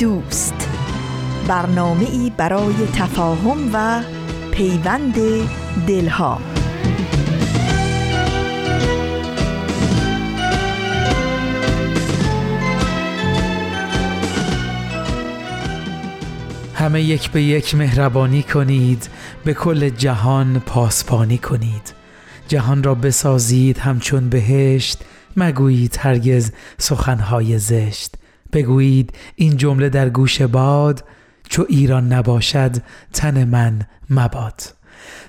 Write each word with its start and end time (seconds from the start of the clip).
دوست. 0.00 0.68
برنامه 1.48 2.04
ای 2.04 2.32
برای 2.36 2.74
تفاهم 2.94 3.70
و 3.72 4.02
پیوند 4.50 5.14
دلها. 5.86 6.40
همه 16.74 17.02
یک 17.02 17.30
به 17.30 17.42
یک 17.42 17.74
مهربانی 17.74 18.42
کنید 18.42 19.08
به 19.44 19.54
کل 19.54 19.88
جهان 19.88 20.60
پاسبانی 20.60 21.38
کنید. 21.38 21.94
جهان 22.48 22.82
را 22.82 22.94
بسازید 22.94 23.78
همچون 23.78 24.28
بهشت 24.28 24.98
مگویید 25.36 25.96
هرگز 26.00 26.52
سخنهای 26.78 27.58
زشت. 27.58 28.19
بگویید 28.52 29.12
این 29.36 29.56
جمله 29.56 29.88
در 29.88 30.08
گوش 30.08 30.42
باد 30.42 31.04
چو 31.48 31.66
ایران 31.68 32.12
نباشد 32.12 32.76
تن 33.12 33.44
من 33.44 33.82
مباد. 34.10 34.79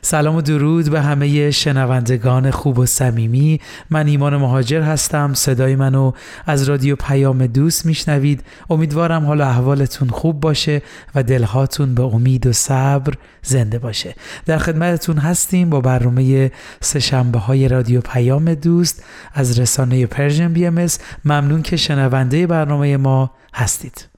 سلام 0.01 0.35
و 0.35 0.41
درود 0.41 0.89
به 0.89 1.01
همه 1.01 1.51
شنوندگان 1.51 2.51
خوب 2.51 2.79
و 2.79 2.85
صمیمی. 2.85 3.59
من 3.89 4.07
ایمان 4.07 4.37
مهاجر 4.37 4.81
هستم. 4.81 5.33
صدای 5.33 5.75
منو 5.75 6.11
از 6.45 6.63
رادیو 6.63 6.95
پیام 6.95 7.45
دوست 7.47 7.85
میشنوید. 7.85 8.43
امیدوارم 8.69 9.25
حال 9.25 9.41
احوالتون 9.41 10.09
خوب 10.09 10.39
باشه 10.39 10.81
و 11.15 11.23
دلهاتون 11.23 11.95
به 11.95 12.03
امید 12.03 12.47
و 12.47 12.53
صبر 12.53 13.13
زنده 13.43 13.79
باشه. 13.79 14.15
در 14.45 14.57
خدمتتون 14.57 15.17
هستیم 15.17 15.69
با 15.69 15.81
برنامه 15.81 16.51
سهشنبه 16.81 17.39
های 17.39 17.67
رادیو 17.67 18.01
پیام 18.01 18.53
دوست. 18.53 19.03
از 19.33 19.59
رسانه 19.59 20.05
Persian 20.05 20.53
BMS 20.53 20.87
ممنون 21.25 21.61
که 21.61 21.77
شنونده 21.77 22.47
برنامه 22.47 22.97
ما 22.97 23.31
هستید. 23.53 24.10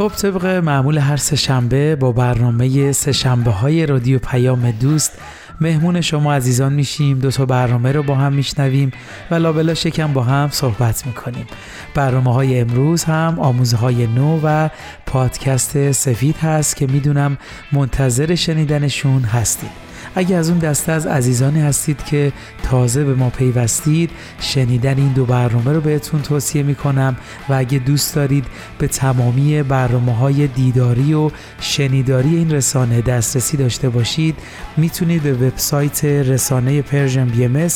خب 0.00 0.08
طبق 0.08 0.46
معمول 0.46 0.98
هر 0.98 1.16
سه 1.16 1.36
شنبه 1.36 1.96
با 1.96 2.12
برنامه 2.12 2.92
سه 2.92 3.12
شنبه 3.12 3.50
های 3.50 3.86
رادیو 3.86 4.18
پیام 4.18 4.70
دوست 4.70 5.12
مهمون 5.60 6.00
شما 6.00 6.34
عزیزان 6.34 6.72
میشیم. 6.72 7.18
دو 7.18 7.30
تا 7.30 7.46
برنامه 7.46 7.92
رو 7.92 8.02
با 8.02 8.14
هم 8.14 8.32
میشنویم 8.32 8.90
و 9.30 9.34
لابلاشم 9.34 10.12
با 10.12 10.22
هم 10.22 10.48
صحبت 10.52 11.06
می‌کنیم. 11.06 11.46
برنامه 11.94 12.34
های 12.34 12.60
امروز 12.60 13.04
هم 13.04 13.36
آموزه 13.40 13.76
های 13.76 14.06
نو 14.06 14.40
و 14.44 14.68
پادکست 15.06 15.92
سفید 15.92 16.36
هست 16.36 16.76
که 16.76 16.86
می‌دونم 16.86 17.38
منتظر 17.72 18.34
شنیدنشون 18.34 19.22
هستید. 19.22 19.89
اگه 20.14 20.36
از 20.36 20.50
اون 20.50 20.58
دسته 20.58 20.92
از 20.92 21.06
عزیزانی 21.06 21.60
هستید 21.60 22.04
که 22.04 22.32
تازه 22.62 23.04
به 23.04 23.14
ما 23.14 23.30
پیوستید 23.30 24.10
شنیدن 24.40 24.96
این 24.96 25.12
دو 25.12 25.26
برنامه 25.26 25.72
رو 25.72 25.80
بهتون 25.80 26.22
توصیه 26.22 26.62
می‌کنم 26.62 27.16
و 27.48 27.54
اگه 27.54 27.78
دوست 27.78 28.14
دارید 28.14 28.44
به 28.78 28.88
تمامی 28.88 29.62
برنامه 29.62 30.16
های 30.16 30.46
دیداری 30.46 31.14
و 31.14 31.30
شنیداری 31.60 32.36
این 32.36 32.50
رسانه 32.50 33.00
دسترسی 33.00 33.56
داشته 33.56 33.88
باشید 33.88 34.36
می‌تونید 34.76 35.22
به 35.22 35.32
وبسایت 35.32 36.04
رسانه 36.04 36.82
Persian 36.82 37.26
BMS 37.26 37.68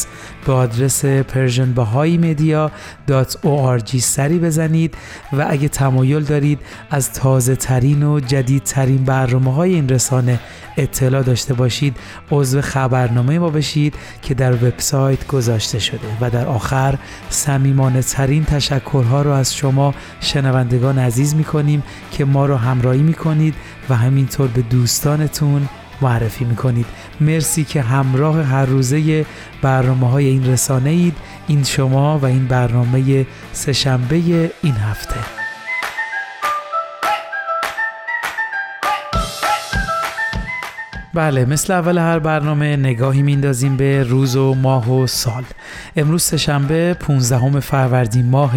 به 0.46 0.52
آدرس 0.52 1.04
persianbahaimedia.org 1.04 3.98
سری 3.98 4.38
بزنید 4.38 4.94
و 5.32 5.46
اگه 5.48 5.68
تمایل 5.68 6.22
دارید 6.22 6.58
از 6.90 7.12
تازه 7.12 7.56
ترین 7.56 8.02
و 8.02 8.20
جدید 8.20 8.62
ترین 8.62 9.04
برنامه 9.04 9.54
های 9.54 9.74
این 9.74 9.88
رسانه 9.88 10.40
اطلاع 10.76 11.22
داشته 11.22 11.54
باشید 11.54 11.96
عضو 12.30 12.60
خبرنامه 12.60 13.38
ما 13.38 13.50
بشید 13.50 13.94
که 14.22 14.34
در 14.34 14.54
وبسایت 14.54 15.26
گذاشته 15.26 15.78
شده 15.78 16.08
و 16.20 16.30
در 16.30 16.46
آخر 16.46 16.98
صمیمانه 17.30 18.02
ترین 18.02 18.44
تشکرها 18.44 19.22
رو 19.22 19.30
از 19.30 19.54
شما 19.54 19.94
شنوندگان 20.20 20.98
عزیز 20.98 21.34
می 21.34 21.44
کنیم 21.44 21.82
که 22.12 22.24
ما 22.24 22.46
رو 22.46 22.56
همراهی 22.56 23.02
می 23.02 23.14
کنید 23.14 23.54
و 23.88 23.94
همینطور 23.96 24.48
به 24.48 24.62
دوستانتون 24.62 25.68
معرفی 26.02 26.44
می 26.44 26.56
کنید 26.56 26.86
مرسی 27.20 27.64
که 27.64 27.82
همراه 27.82 28.42
هر 28.42 28.66
روزه 28.66 29.26
برنامه 29.62 30.10
های 30.10 30.26
این 30.26 30.46
رسانه 30.46 30.90
اید 30.90 31.16
این 31.46 31.64
شما 31.64 32.18
و 32.18 32.26
این 32.26 32.46
برنامه 32.46 33.26
سهشنبه 33.52 34.50
این 34.62 34.74
هفته. 34.74 35.43
بله 41.14 41.44
مثل 41.44 41.72
اول 41.72 41.98
هر 41.98 42.18
برنامه 42.18 42.76
نگاهی 42.76 43.22
میندازیم 43.22 43.76
به 43.76 44.02
روز 44.02 44.36
و 44.36 44.54
ماه 44.54 44.92
و 44.92 45.06
سال. 45.06 45.44
امروز 45.96 46.22
سهشنبه 46.22 46.94
15 46.94 47.60
فروردین 47.60 48.26
ماه 48.26 48.52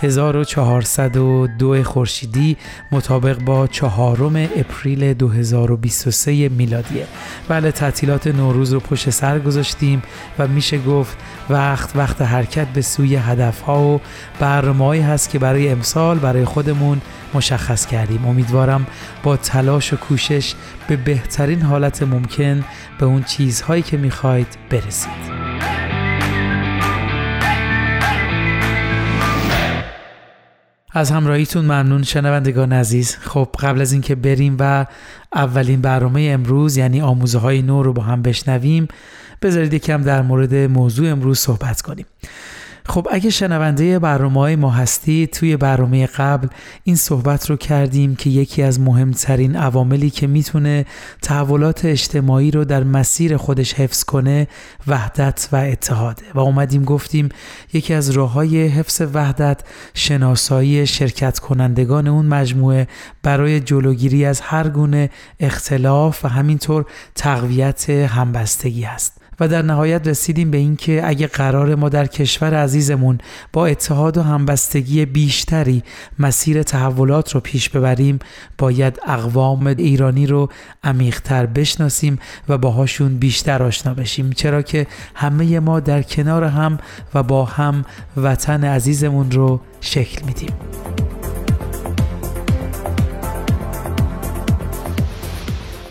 1402 0.00 1.82
خورشیدی 1.82 2.56
مطابق 2.92 3.38
با 3.38 3.66
چهارم 3.66 4.36
اپریل 4.36 5.14
2023 5.14 6.48
میلادیه. 6.48 7.06
بله 7.48 7.72
تعطیلات 7.72 8.26
نوروز 8.26 8.72
رو 8.72 8.80
پشت 8.80 9.10
سر 9.10 9.38
گذاشتیم 9.38 10.02
و 10.38 10.48
میشه 10.48 10.78
گفت 10.78 11.16
وقت 11.50 11.96
وقت 11.96 12.22
حرکت 12.22 12.66
به 12.66 12.82
سوی 12.82 13.16
هدفها 13.16 13.82
و 13.82 14.00
برنامه‌ای 14.40 15.00
هست 15.00 15.30
که 15.30 15.38
برای 15.38 15.68
امسال 15.68 16.18
برای 16.18 16.44
خودمون 16.44 17.00
مشخص 17.34 17.86
کردیم. 17.86 18.26
امیدوارم 18.26 18.86
با 19.22 19.36
تلاش 19.36 19.92
و 19.92 19.96
کوشش 19.96 20.54
به 20.88 20.96
بهترین 20.96 21.62
حالت 21.62 22.02
ممکن 22.02 22.64
به 22.98 23.06
اون 23.06 23.22
چیزهایی 23.22 23.82
که 23.82 23.96
می‌خواید 23.96 24.56
برسید. 24.70 25.95
از 30.96 31.10
همراهیتون 31.10 31.64
ممنون 31.64 32.02
شنوندگان 32.02 32.72
عزیز. 32.72 33.16
خب 33.20 33.48
قبل 33.60 33.80
از 33.80 33.92
اینکه 33.92 34.14
بریم 34.14 34.56
و 34.58 34.86
اولین 35.34 35.80
برنامه 35.80 36.28
امروز 36.32 36.76
یعنی 36.76 37.00
آموزه 37.00 37.38
های 37.38 37.62
نو 37.62 37.82
رو 37.82 37.92
با 37.92 38.02
هم 38.02 38.22
بشنویم 38.22 38.88
بذارید 39.42 39.74
یکم 39.74 40.02
در 40.02 40.22
مورد 40.22 40.54
موضوع 40.54 41.10
امروز 41.10 41.38
صحبت 41.38 41.80
کنیم. 41.80 42.06
خب 42.88 43.08
اگه 43.10 43.30
شنونده 43.30 43.98
برنامه 43.98 44.40
های 44.40 44.56
ما 44.56 44.70
هستید 44.70 45.30
توی 45.30 45.56
برنامه 45.56 46.06
قبل 46.06 46.48
این 46.84 46.96
صحبت 46.96 47.50
رو 47.50 47.56
کردیم 47.56 48.16
که 48.16 48.30
یکی 48.30 48.62
از 48.62 48.80
مهمترین 48.80 49.56
عواملی 49.56 50.10
که 50.10 50.26
می‌تونه 50.26 50.86
تحولات 51.22 51.84
اجتماعی 51.84 52.50
رو 52.50 52.64
در 52.64 52.84
مسیر 52.84 53.36
خودش 53.36 53.74
حفظ 53.74 54.04
کنه 54.04 54.48
وحدت 54.86 55.48
و 55.52 55.56
اتحاده. 55.56 56.22
و 56.34 56.40
اومدیم 56.40 56.84
گفتیم 56.84 57.28
یکی 57.72 57.94
از 57.94 58.10
راه 58.10 58.32
های 58.32 58.66
حفظ 58.66 59.02
وحدت 59.14 59.60
شناسایی 59.94 60.86
شرکت 60.86 61.38
کنندگان 61.38 62.08
اون 62.08 62.26
مجموعه 62.26 62.88
برای 63.22 63.60
جلوگیری 63.60 64.24
از 64.24 64.40
هر 64.40 64.68
گونه 64.68 65.10
اختلاف 65.40 66.24
و 66.24 66.28
همینطور 66.28 66.84
تقویت 67.14 67.90
همبستگی 67.90 68.84
است 68.84 69.25
و 69.40 69.48
در 69.48 69.62
نهایت 69.62 70.08
رسیدیم 70.08 70.50
به 70.50 70.58
اینکه 70.58 71.02
اگه 71.04 71.26
قرار 71.26 71.74
ما 71.74 71.88
در 71.88 72.06
کشور 72.06 72.54
عزیزمون 72.54 73.18
با 73.52 73.66
اتحاد 73.66 74.18
و 74.18 74.22
همبستگی 74.22 75.04
بیشتری 75.04 75.82
مسیر 76.18 76.62
تحولات 76.62 77.34
رو 77.34 77.40
پیش 77.40 77.68
ببریم 77.68 78.18
باید 78.58 79.00
اقوام 79.06 79.66
ایرانی 79.66 80.26
رو 80.26 80.48
عمیقتر 80.84 81.46
بشناسیم 81.46 82.18
و 82.48 82.58
باهاشون 82.58 83.18
بیشتر 83.18 83.62
آشنا 83.62 83.94
بشیم. 83.94 84.30
چرا 84.30 84.62
که 84.62 84.86
همه 85.14 85.60
ما 85.60 85.80
در 85.80 86.02
کنار 86.02 86.44
هم 86.44 86.78
و 87.14 87.22
با 87.22 87.44
هم 87.44 87.84
وطن 88.16 88.64
عزیزمون 88.64 89.30
رو 89.30 89.60
شکل 89.80 90.26
میدیم. 90.26 90.52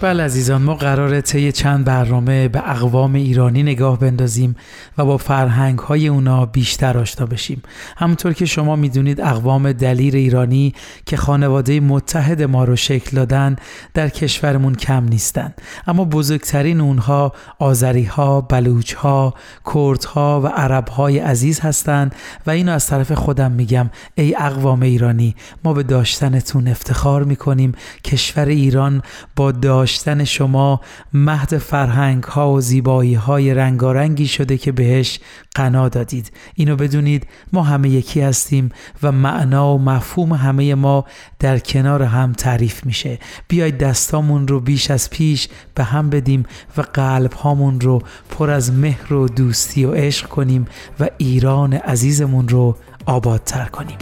بله 0.02 0.24
عزیزان 0.24 0.62
ما 0.62 0.76
قراره 0.76 1.22
طی 1.22 1.52
چند 1.52 1.86
برنامه 1.86 2.48
به 2.48 2.70
اقوام 2.70 3.14
ایرانی 3.14 3.64
نگاه 3.64 4.00
بندازیم. 4.00 4.56
و 4.98 5.06
با 5.06 5.18
فرهنگ 5.18 5.80
های 5.80 6.08
اونا 6.08 6.46
بیشتر 6.46 6.98
آشنا 6.98 7.26
بشیم. 7.26 7.62
همونطور 7.98 8.34
که 8.34 8.46
شما 8.46 8.76
می‌دونید 8.76 9.22
اقوام 9.22 9.72
دلیر 9.72 10.16
ایرانی 10.16 10.74
که 11.06 11.18
خانواده 11.18 11.80
متحد 11.80 12.42
ما 12.42 12.64
رو 12.64 12.76
شکل 12.76 13.18
دادن 13.18 13.56
در 13.94 14.10
کشورمون 14.10 14.76
کم 14.76 15.04
نیستن. 15.04 15.54
اما 15.88 16.06
بزرگترین 16.06 16.82
اونها 16.82 17.34
آذری 17.60 18.04
ها، 18.04 18.42
بلوچ 18.42 18.94
ها، 18.94 19.34
کرد 19.74 20.04
ها 20.04 20.42
و 20.42 20.48
عرب 20.48 20.88
های 20.88 21.20
عزیز 21.20 21.60
هستند 21.60 22.16
و 22.48 22.52
اینو 22.52 22.72
از 22.72 22.88
طرف 22.88 23.12
خودم 23.12 23.52
میگم. 23.52 23.90
ای 24.16 24.36
اقوام 24.36 24.82
ایرانی 24.82 25.36
ما 25.64 25.74
به 25.74 25.84
داشتنتون 25.84 26.68
افتخار 26.68 27.24
می‌کنیم. 27.24 27.72
کشور 28.04 28.46
ایران 28.46 29.02
با 29.36 29.52
داشتن 29.52 30.24
شما 30.24 30.82
مهد 31.14 31.58
فرهنگ 31.58 32.24
ها 32.24 32.52
و 32.52 32.62
زیبایی 32.62 33.14
های 33.14 33.54
رنگارنگی 33.54 34.28
شده 34.28 34.58
که 34.58 34.72
بهش 34.86 35.20
قنا 35.56 35.90
دادید. 35.90 36.32
اینو 36.56 36.76
بدونید 36.76 37.28
ما 37.54 37.64
همه 37.64 37.90
یکی 37.90 38.22
هستیم 38.22 38.70
و 39.04 39.12
معنا 39.12 39.76
و 39.76 39.82
مفهوم 39.82 40.34
همه 40.34 40.76
ما 40.76 41.06
در 41.40 41.60
کنار 41.60 42.04
هم 42.04 42.34
تعریف 42.34 42.86
میشه. 42.86 43.20
بیاید 43.48 43.78
دستامون 43.78 44.48
رو 44.48 44.60
بیش 44.60 44.92
از 44.92 45.10
پیش 45.10 45.48
به 45.76 45.84
هم 45.84 46.10
بدیم 46.10 46.44
و 46.78 46.82
قلب 46.82 47.34
هامون 47.34 47.82
رو 47.82 48.02
پر 48.30 48.50
از 48.50 48.72
مهر 48.72 49.14
و 49.14 49.28
دوستی 49.28 49.86
و 49.86 49.92
عشق 49.92 50.28
کنیم 50.28 50.66
و 51.00 51.08
ایران 51.18 51.74
عزیزمون 51.74 52.48
رو 52.48 52.78
آبادتر 53.06 53.66
کنیم. 53.66 53.98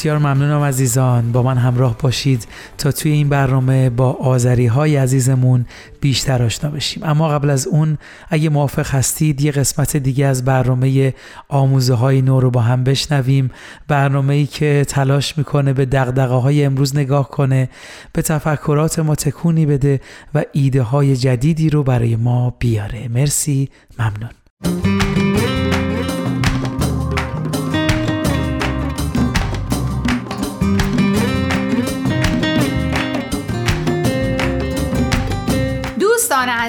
بسیار 0.00 0.18
ممنونم 0.18 0.62
عزیزان. 0.62 1.32
با 1.32 1.42
من 1.42 1.56
همراه 1.56 1.96
باشید 1.98 2.46
تا 2.78 2.92
توی 2.92 3.12
این 3.12 3.28
برنامه 3.28 3.90
با 3.90 4.12
آذری 4.12 4.66
های 4.66 4.96
عزیزمون 4.96 5.66
بیشتر 6.00 6.42
آشنا 6.42 6.70
بشیم. 6.70 7.02
اما 7.04 7.28
قبل 7.28 7.50
از 7.50 7.66
اون 7.66 7.98
اگه 8.28 8.48
موافق 8.48 8.94
هستید 8.94 9.40
یه 9.40 9.52
قسمت 9.52 9.96
دیگه 9.96 10.26
از 10.26 10.44
برنامه 10.44 11.14
آموزه 11.48 11.94
های 11.94 12.22
نو 12.22 12.40
رو 12.40 12.50
با 12.50 12.60
هم 12.60 12.84
بشنویم. 12.84 13.50
برنامه 13.88 14.34
ای 14.34 14.46
که 14.46 14.84
تلاش 14.88 15.38
می‌کنه 15.38 15.72
به 15.72 15.84
دقدقه 15.84 16.34
های 16.34 16.64
امروز 16.64 16.96
نگاه 16.96 17.28
کنه 17.28 17.68
به 18.12 18.22
تفکرات 18.22 18.98
ما 18.98 19.14
تکونی 19.14 19.66
بده 19.66 20.00
و 20.34 20.44
ایده 20.52 20.82
های 20.82 21.16
جدیدی 21.16 21.70
رو 21.70 21.82
برای 21.82 22.16
ما 22.16 22.54
بیاره. 22.58 23.08
مرسی 23.08 23.68
ممنون. 23.98 25.29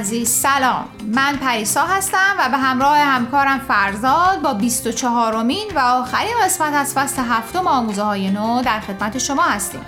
عزیز 0.01 0.29
سلام. 0.29 0.85
من 1.15 1.35
پریسا 1.35 1.85
هستم 1.85 2.35
و 2.39 2.49
به 2.49 2.57
همراه 2.57 2.97
همکارم 2.97 3.59
فرزاد 3.59 4.41
با 4.43 4.53
24 4.53 5.35
امین 5.35 5.67
و 5.75 5.79
آخرین 5.79 6.33
قسمت 6.45 6.73
از 6.73 6.93
فصل 6.93 7.21
هفتم 7.21 7.67
آموزه 7.67 8.01
های 8.01 8.29
نو 8.29 8.61
در 8.61 8.79
خدمت 8.79 9.17
شما 9.17 9.43
هستیم. 9.43 9.81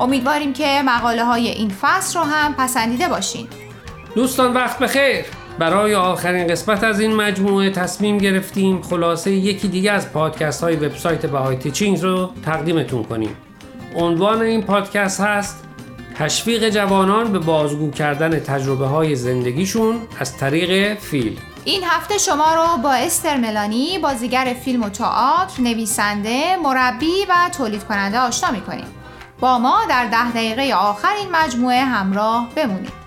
امیدواریم 0.00 0.52
که 0.52 0.82
مقاله 0.84 1.24
های 1.24 1.48
این 1.48 1.68
فصل 1.80 2.18
رو 2.18 2.24
هم 2.24 2.54
پسندیده 2.54 3.08
باشین. 3.08 3.48
دوستان 4.14 4.54
وقت 4.54 4.78
بخیر. 4.78 5.24
برای 5.58 5.94
آخرین 5.94 6.46
قسمت 6.46 6.84
از 6.84 7.00
این 7.00 7.14
مجموعه 7.14 7.70
تصمیم 7.70 8.18
گرفتیم 8.18 8.82
خلاصه 8.82 9.30
یکی 9.30 9.68
دیگه 9.68 9.92
از 9.92 10.12
پادکست 10.12 10.62
های 10.62 10.76
وبسایت 10.76 11.26
بهای 11.26 11.56
تیچینگ 11.56 12.02
رو 12.02 12.30
تقدیمتون 12.44 13.04
کنیم. 13.04 13.36
عنوان 13.96 14.42
این 14.42 14.62
پادکست 14.62 15.20
هست 15.20 15.64
تشویق 16.18 16.68
جوانان 16.68 17.32
به 17.32 17.38
بازگو 17.38 17.90
کردن 17.90 18.40
تجربه 18.40 18.86
های 18.86 19.16
زندگیشون 19.16 20.00
از 20.20 20.36
طریق 20.36 20.98
فیلم 20.98 21.36
این 21.64 21.84
هفته 21.84 22.18
شما 22.18 22.54
رو 22.54 22.82
با 22.82 22.92
استر 22.92 23.36
ملانی 23.36 23.98
بازیگر 23.98 24.56
فیلم 24.64 24.82
و 24.82 24.88
تئاتر، 24.88 25.62
نویسنده، 25.62 26.56
مربی 26.56 27.26
و 27.28 27.50
تولید 27.56 27.84
کننده 27.84 28.18
آشنا 28.18 28.50
می‌کنیم. 28.50 28.86
با 29.40 29.58
ما 29.58 29.80
در 29.88 30.06
ده 30.06 30.30
دقیقه 30.30 30.74
آخر 30.74 31.14
این 31.14 31.28
مجموعه 31.32 31.84
همراه 31.84 32.48
بمونید. 32.56 33.03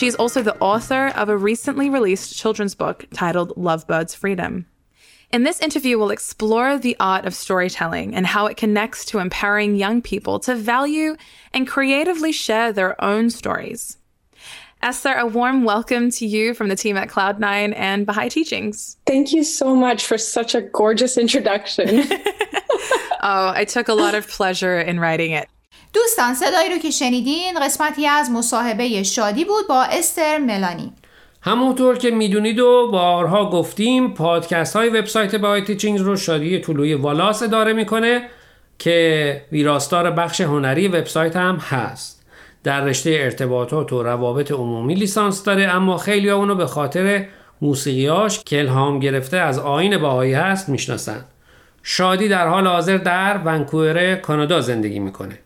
She 0.00 0.06
is 0.06 0.14
also 0.14 0.40
the 0.40 0.58
author 0.60 1.08
of 1.08 1.28
a 1.28 1.36
recently 1.36 1.90
released 1.90 2.34
children's 2.34 2.74
book 2.74 3.04
titled 3.12 3.54
Lovebirds 3.54 4.14
Freedom. 4.14 4.64
In 5.30 5.42
this 5.42 5.60
interview, 5.60 5.98
we'll 5.98 6.08
explore 6.08 6.78
the 6.78 6.96
art 6.98 7.26
of 7.26 7.34
storytelling 7.34 8.14
and 8.14 8.26
how 8.26 8.46
it 8.46 8.56
connects 8.56 9.04
to 9.04 9.18
empowering 9.18 9.76
young 9.76 10.00
people 10.00 10.40
to 10.40 10.54
value 10.54 11.16
and 11.52 11.68
creatively 11.68 12.32
share 12.32 12.72
their 12.72 12.98
own 13.04 13.28
stories. 13.28 13.98
Esther, 14.80 15.12
a 15.12 15.26
warm 15.26 15.64
welcome 15.64 16.10
to 16.12 16.24
you 16.24 16.54
from 16.54 16.68
the 16.68 16.76
team 16.76 16.96
at 16.96 17.10
Cloud9 17.10 17.74
and 17.76 18.06
Baha'i 18.06 18.30
Teachings. 18.30 18.96
Thank 19.04 19.34
you 19.34 19.44
so 19.44 19.76
much 19.76 20.06
for 20.06 20.16
such 20.16 20.54
a 20.54 20.62
gorgeous 20.62 21.18
introduction. 21.18 22.04
oh, 23.20 23.52
I 23.54 23.66
took 23.68 23.88
a 23.88 23.94
lot 23.94 24.14
of 24.14 24.26
pleasure 24.26 24.80
in 24.80 24.98
writing 24.98 25.32
it. 25.32 25.50
دوستان 25.92 26.34
صدایی 26.34 26.70
رو 26.70 26.78
که 26.78 26.90
شنیدین 26.90 27.60
قسمتی 27.62 28.06
از 28.06 28.30
مصاحبه 28.30 29.02
شادی 29.02 29.44
بود 29.44 29.68
با 29.68 29.82
استر 29.82 30.38
ملانی. 30.38 30.92
همونطور 31.42 31.98
که 31.98 32.10
می‌دونید 32.10 32.58
و 32.58 32.88
بارها 32.92 33.50
گفتیم 33.50 34.14
پادکست 34.14 34.76
های 34.76 34.88
وبسایت 34.88 35.34
بای 35.34 35.64
تیچینگ 35.64 35.98
رو 35.98 36.16
شادی 36.16 36.58
طلوی 36.58 36.94
والاس 36.94 37.42
اداره 37.42 37.72
می‌کنه 37.72 38.22
که 38.78 39.42
ویراستار 39.52 40.10
بخش 40.10 40.40
هنری 40.40 40.88
وبسایت 40.88 41.36
هم 41.36 41.56
هست. 41.56 42.26
در 42.64 42.80
رشته 42.80 43.10
ارتباطات 43.10 43.92
و 43.92 44.02
روابط 44.02 44.52
عمومی 44.52 44.94
لیسانس 44.94 45.44
داره 45.44 45.64
اما 45.64 45.96
خیلی 45.98 46.30
اونو 46.30 46.54
به 46.54 46.66
خاطر 46.66 47.26
موسیقیاش 47.62 48.40
که 48.44 48.58
الهام 48.58 48.98
گرفته 48.98 49.36
از 49.36 49.58
آین 49.58 49.98
باهایی 49.98 50.32
هست 50.32 50.68
می‌شناسن. 50.68 51.24
شادی 51.82 52.28
در 52.28 52.48
حال 52.48 52.66
حاضر 52.66 52.96
در 52.96 53.40
ونکوور 53.44 54.14
کانادا 54.14 54.60
زندگی 54.60 54.98
می‌کنه. 54.98 55.38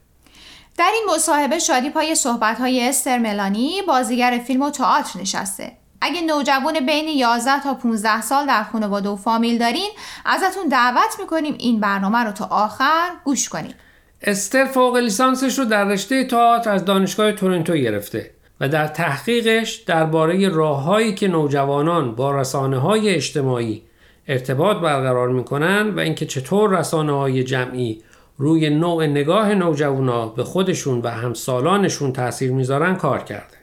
در 0.78 0.90
این 0.95 1.14
مصاحبه 1.14 1.59
شادی 1.59 1.90
پای 1.90 2.14
صحبت 2.14 2.59
های 2.59 2.88
استر 2.88 3.19
ملانی 3.19 3.83
بازیگر 3.88 4.40
فیلم 4.47 4.62
و 4.62 4.71
تئاتر 4.71 5.21
نشسته. 5.21 5.73
اگه 6.00 6.21
نوجوان 6.21 6.87
بین 6.87 7.09
11 7.09 7.62
تا 7.62 7.75
15 7.75 8.23
سال 8.23 8.47
در 8.47 8.62
خانواده 8.62 9.09
و 9.09 9.16
فامیل 9.16 9.59
دارین 9.59 9.90
ازتون 10.25 10.69
دعوت 10.69 11.16
می‌کنیم 11.21 11.54
این 11.59 11.81
برنامه 11.81 12.19
رو 12.19 12.33
تا 12.33 12.45
آخر 12.45 13.09
گوش 13.25 13.49
کنید 13.49 13.75
استر 14.23 14.64
فوق 14.64 14.97
لیسانسش 14.97 15.59
رو 15.59 15.64
در 15.64 15.85
رشته 15.85 16.25
تئاتر 16.25 16.71
از 16.71 16.85
دانشگاه 16.85 17.33
تورنتو 17.33 17.73
گرفته 17.73 18.31
و 18.61 18.69
در 18.69 18.87
تحقیقش 18.87 19.75
درباره 19.75 20.49
راههایی 20.49 21.14
که 21.14 21.28
نوجوانان 21.28 22.14
با 22.14 22.40
رسانه 22.40 22.78
های 22.78 23.14
اجتماعی 23.14 23.83
ارتباط 24.28 24.76
برقرار 24.76 25.28
می‌کنن 25.28 25.90
و 25.90 26.00
اینکه 26.00 26.26
چطور 26.26 26.78
رسانه 26.78 27.12
های 27.12 27.45
جمعی 27.45 28.02
روی 28.37 28.71
نوع 28.71 29.07
نگاه 29.07 29.55
نوجوانا 29.55 30.26
به 30.26 30.45
خودشون 30.45 31.00
و 31.00 31.09
همسالانشون 31.09 32.12
تاثیر 32.12 32.53
می‌ذارن 32.53 32.97
کار 32.97 33.23
کرده. 33.23 33.57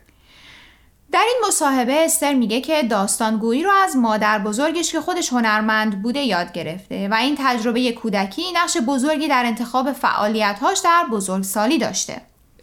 در 1.12 1.24
این 1.26 1.42
مصاحبه 1.48 1.92
استر 2.04 2.34
میگه 2.34 2.60
که 2.60 2.82
داستانگویی 2.82 3.62
رو 3.62 3.70
از 3.84 3.96
مادر 3.96 4.38
بزرگش 4.38 4.92
که 4.92 5.00
خودش 5.00 5.32
هنرمند 5.32 6.02
بوده 6.02 6.20
یاد 6.20 6.52
گرفته 6.52 7.08
و 7.08 7.14
این 7.14 7.36
تجربه 7.38 7.92
کودکی 7.92 8.42
نقش 8.54 8.76
بزرگی 8.88 9.28
در 9.28 9.42
انتخاب 9.46 9.92
فعالیتهاش 9.92 10.78
در 10.84 11.04
بزرگسالی 11.12 11.78
داشته. 11.78 12.16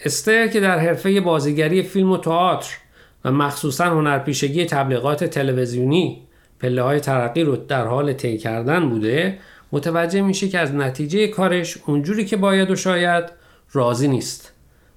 استر 0.05 0.47
که 0.47 0.59
در 0.59 0.79
حرفه 0.79 1.21
بازیگری 1.21 1.83
فیلم 1.83 2.11
و 2.11 2.17
تئاتر 2.17 2.77
و 3.25 3.31
مخصوصا 3.31 3.85
هنرپیشگی 3.85 4.65
تبلیغات 4.65 5.23
تلویزیونی 5.23 6.27
پله 6.59 6.81
های 6.81 6.99
ترقی 6.99 7.43
رو 7.43 7.55
در 7.55 7.87
حال 7.87 8.13
طی 8.13 8.37
کردن 8.37 8.89
بوده 8.89 9.39
متوجه 9.71 10.21
میشه 10.21 10.49
که 10.49 10.59
از 10.59 10.75
نتیجه 10.75 11.27
کارش 11.27 11.77
اونجوری 11.85 12.25
که 12.25 12.37
باید 12.37 12.71
و 12.71 12.75
شاید 12.75 13.23
راضی 13.71 14.07
نیست 14.07 14.53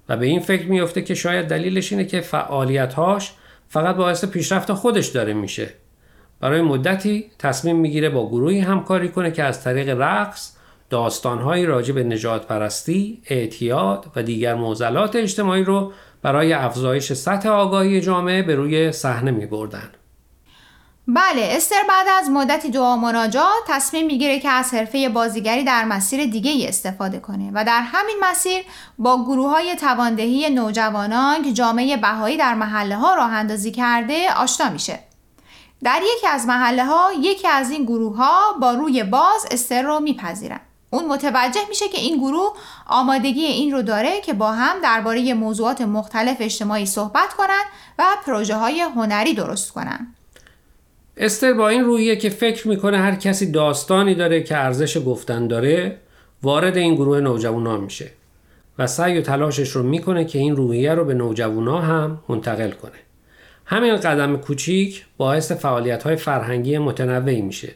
و 0.09 0.17
به 0.17 0.25
این 0.25 0.39
فکر 0.39 0.67
میفته 0.67 1.01
که 1.01 1.15
شاید 1.15 1.47
دلیلش 1.47 1.91
اینه 1.91 2.05
که 2.05 2.21
فعالیتهاش 2.21 3.33
فقط 3.69 3.95
باعث 3.95 4.25
پیشرفت 4.25 4.73
خودش 4.73 5.07
داره 5.07 5.33
میشه 5.33 5.69
برای 6.39 6.61
مدتی 6.61 7.25
تصمیم 7.39 7.75
می‌گیره 7.75 8.09
با 8.09 8.29
گروهی 8.29 8.59
همکاری 8.59 9.09
کنه 9.09 9.31
که 9.31 9.43
از 9.43 9.63
طریق 9.63 9.89
رقص 9.89 10.55
داستانهایی 10.89 11.65
راجع 11.65 11.93
به 11.93 12.03
نجات 12.03 12.47
پرستی، 12.47 13.21
اعتیاد 13.25 14.05
و 14.15 14.23
دیگر 14.23 14.55
معضلات 14.55 15.15
اجتماعی 15.15 15.63
رو 15.63 15.91
برای 16.21 16.53
افزایش 16.53 17.13
سطح 17.13 17.49
آگاهی 17.49 18.01
جامعه 18.01 18.43
به 18.43 18.55
روی 18.55 18.91
صحنه 18.91 19.31
می 19.31 19.45
بردن. 19.45 19.89
بله 21.07 21.47
استر 21.51 21.83
بعد 21.89 22.07
از 22.19 22.29
مدتی 22.29 22.69
دعا 22.69 22.97
مناجات 22.97 23.63
تصمیم 23.67 24.05
می‌گیره 24.05 24.39
که 24.39 24.49
از 24.49 24.73
حرفه 24.73 25.09
بازیگری 25.09 25.63
در 25.63 25.85
مسیر 25.85 26.25
دیگه 26.25 26.51
ای 26.51 26.67
استفاده 26.67 27.19
کنه 27.19 27.51
و 27.53 27.65
در 27.65 27.81
همین 27.81 28.15
مسیر 28.21 28.63
با 28.97 29.23
گروه 29.23 29.49
های 29.49 29.75
تواندهی 29.75 30.49
نوجوانان 30.49 31.43
که 31.43 31.53
جامعه 31.53 31.97
بهایی 31.97 32.37
در 32.37 32.53
محله 32.53 32.95
ها 32.95 33.15
راه 33.15 33.33
اندازی 33.33 33.71
کرده 33.71 34.33
آشنا 34.33 34.69
میشه. 34.69 34.99
در 35.83 36.01
یکی 36.15 36.27
از 36.27 36.45
محله 36.45 36.85
ها 36.85 37.11
یکی 37.19 37.47
از 37.47 37.71
این 37.71 37.83
گروه 37.83 38.17
ها 38.17 38.53
با 38.61 38.71
روی 38.71 39.03
باز 39.03 39.45
استر 39.51 39.81
رو 39.81 39.99
میپذیرن. 39.99 40.59
اون 40.89 41.05
متوجه 41.05 41.61
میشه 41.69 41.87
که 41.87 41.97
این 41.97 42.17
گروه 42.17 42.53
آمادگی 42.87 43.45
این 43.45 43.71
رو 43.71 43.81
داره 43.81 44.21
که 44.21 44.33
با 44.33 44.51
هم 44.51 44.81
درباره 44.81 45.33
موضوعات 45.33 45.81
مختلف 45.81 46.37
اجتماعی 46.39 46.85
صحبت 46.85 47.33
کنن 47.33 47.63
و 47.99 48.03
پروژه 48.25 48.55
های 48.55 48.81
هنری 48.81 49.33
درست 49.33 49.71
کنن. 49.71 50.15
استر 51.17 51.53
با 51.53 51.69
این 51.69 51.83
رویه 51.83 52.15
که 52.15 52.29
فکر 52.29 52.67
می‌کنه 52.67 52.97
هر 52.97 53.15
کسی 53.15 53.51
داستانی 53.51 54.15
داره 54.15 54.43
که 54.43 54.57
ارزش 54.57 54.97
گفتن 55.05 55.47
داره 55.47 55.97
وارد 56.43 56.77
این 56.77 56.95
گروه 56.95 57.19
نوجوانا 57.19 57.77
میشه 57.77 58.09
و 58.79 58.87
سعی 58.87 59.17
و 59.17 59.21
تلاشش 59.21 59.69
رو 59.69 59.83
می‌کنه 59.83 60.25
که 60.25 60.39
این 60.39 60.55
روحیه 60.55 60.93
رو 60.93 61.05
به 61.05 61.13
نوجوانا 61.13 61.81
هم 61.81 62.19
منتقل 62.29 62.71
کنه 62.71 62.91
همین 63.65 63.95
قدم 63.95 64.37
کوچیک 64.37 65.05
باعث 65.17 65.51
فعالیت 65.51 66.03
های 66.03 66.15
فرهنگی 66.15 66.77
متنوعی 66.77 67.41
میشه 67.41 67.71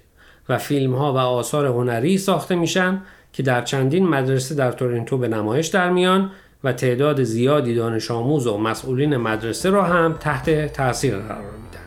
و 0.49 0.57
فیلم 0.57 0.95
ها 0.95 1.13
و 1.13 1.17
آثار 1.17 1.65
هنری 1.65 2.17
ساخته 2.17 2.55
میشن 2.55 3.01
که 3.33 3.43
در 3.43 3.61
چندین 3.61 4.07
مدرسه 4.07 4.55
در 4.55 4.71
تورنتو 4.71 5.17
به 5.17 5.27
نمایش 5.27 5.67
در 5.67 5.89
میان 5.89 6.31
و 6.63 6.73
تعداد 6.73 7.23
زیادی 7.23 7.75
دانش 7.75 8.11
آموز 8.11 8.47
و 8.47 8.57
مسئولین 8.57 9.17
مدرسه 9.17 9.69
را 9.69 9.83
هم 9.83 10.13
تحت 10.19 10.73
تاثیر 10.73 11.17
قرار 11.17 11.51
میدن. 11.51 11.86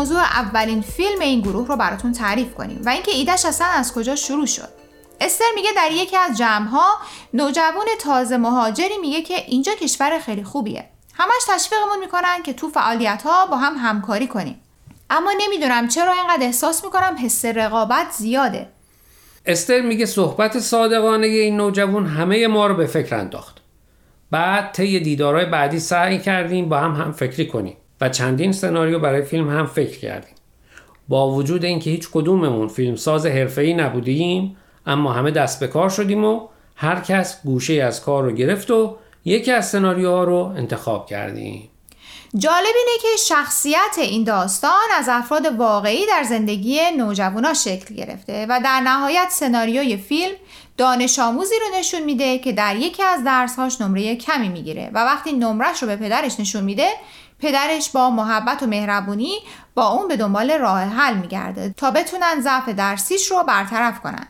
موضوع 0.00 0.20
اولین 0.20 0.80
فیلم 0.80 1.20
این 1.20 1.40
گروه 1.40 1.68
رو 1.68 1.76
براتون 1.76 2.12
تعریف 2.12 2.54
کنیم 2.54 2.82
و 2.84 2.88
اینکه 2.88 3.10
ایدهش 3.10 3.44
اصلا 3.44 3.66
از 3.66 3.94
کجا 3.94 4.16
شروع 4.16 4.46
شد. 4.46 4.68
استر 5.20 5.44
میگه 5.54 5.70
در 5.76 5.88
یکی 5.92 6.16
از 6.16 6.38
جمعها 6.38 6.86
نوجوان 7.34 7.86
تازه 8.00 8.36
مهاجری 8.36 8.98
میگه 9.00 9.22
که 9.22 9.34
اینجا 9.34 9.72
کشور 9.74 10.18
خیلی 10.18 10.44
خوبیه. 10.44 10.84
همش 11.14 11.42
تشویقمون 11.48 11.98
می‌کنن 12.00 12.42
که 12.44 12.52
تو 12.52 12.68
فعالیت 12.68 13.22
ها 13.24 13.46
با 13.46 13.56
هم 13.56 13.74
همکاری 13.76 14.26
کنیم. 14.26 14.60
اما 15.10 15.32
نمی‌دونم 15.38 15.88
چرا 15.88 16.12
اینقدر 16.12 16.42
احساس 16.42 16.84
می‌کنم 16.84 17.16
حس 17.24 17.44
رقابت 17.44 18.10
زیاده. 18.10 18.68
استر 19.46 19.80
میگه 19.80 20.06
صحبت 20.06 20.58
صادقانه 20.58 21.26
این 21.26 21.56
نوجوان 21.56 22.06
همه 22.06 22.46
ما 22.46 22.66
رو 22.66 22.74
به 22.74 22.86
فکر 22.86 23.16
انداخت. 23.16 23.56
بعد 24.30 24.72
طی 24.72 25.00
دیدارهای 25.00 25.44
بعدی 25.44 25.80
سعی 25.80 26.18
کردیم 26.18 26.68
با 26.68 26.78
هم 26.78 26.92
هم 26.92 27.12
فکری 27.12 27.46
کنیم. 27.48 27.76
و 28.00 28.08
چندین 28.08 28.52
سناریو 28.52 28.98
برای 28.98 29.22
فیلم 29.22 29.50
هم 29.50 29.66
فکر 29.66 29.98
کردیم. 29.98 30.34
با 31.08 31.30
وجود 31.30 31.64
اینکه 31.64 31.90
هیچ 31.90 32.08
کدوممون 32.12 32.68
فیلمساز 32.68 33.26
حرفه‌ای 33.26 33.74
نبودیم 33.74 34.56
اما 34.86 35.12
همه 35.12 35.30
دست 35.30 35.60
به 35.60 35.66
کار 35.66 35.88
شدیم 35.88 36.24
و 36.24 36.48
هر 36.76 37.00
کس 37.00 37.42
گوشه 37.44 37.74
از 37.74 38.04
کار 38.04 38.24
رو 38.24 38.32
گرفت 38.32 38.70
و 38.70 38.96
یکی 39.24 39.52
از 39.52 39.70
سناریوها 39.70 40.24
رو 40.24 40.36
انتخاب 40.56 41.06
کردیم. 41.06 41.70
جالب 42.38 42.74
اینه 42.86 42.98
که 43.02 43.08
شخصیت 43.28 43.96
این 43.98 44.24
داستان 44.24 44.88
از 44.94 45.08
افراد 45.10 45.46
واقعی 45.46 46.06
در 46.06 46.22
زندگی 46.22 46.80
نوجوانا 46.98 47.54
شکل 47.54 47.94
گرفته 47.94 48.46
و 48.48 48.60
در 48.64 48.80
نهایت 48.80 49.28
سناریوی 49.30 49.96
فیلم 49.96 50.34
دانش 50.76 51.18
آموزی 51.18 51.54
رو 51.60 51.78
نشون 51.78 52.02
میده 52.02 52.38
که 52.38 52.52
در 52.52 52.76
یکی 52.76 53.02
از 53.02 53.24
درسهاش 53.24 53.80
نمره 53.80 54.16
کمی 54.16 54.48
می‌گیره 54.48 54.90
و 54.94 55.04
وقتی 55.04 55.32
نمرش 55.32 55.82
رو 55.82 55.88
به 55.88 55.96
پدرش 55.96 56.40
نشون 56.40 56.64
میده 56.64 56.88
پدرش 57.40 57.90
با 57.90 58.10
محبت 58.10 58.62
و 58.62 58.66
مهربونی 58.66 59.34
با 59.74 59.88
اون 59.88 60.08
به 60.08 60.16
دنبال 60.16 60.50
راه 60.50 60.82
حل 60.82 61.14
میگرده 61.14 61.74
تا 61.76 61.90
بتونن 61.90 62.40
ضعف 62.40 62.68
درسیش 62.68 63.30
رو 63.30 63.42
برطرف 63.42 64.00
کنن. 64.00 64.26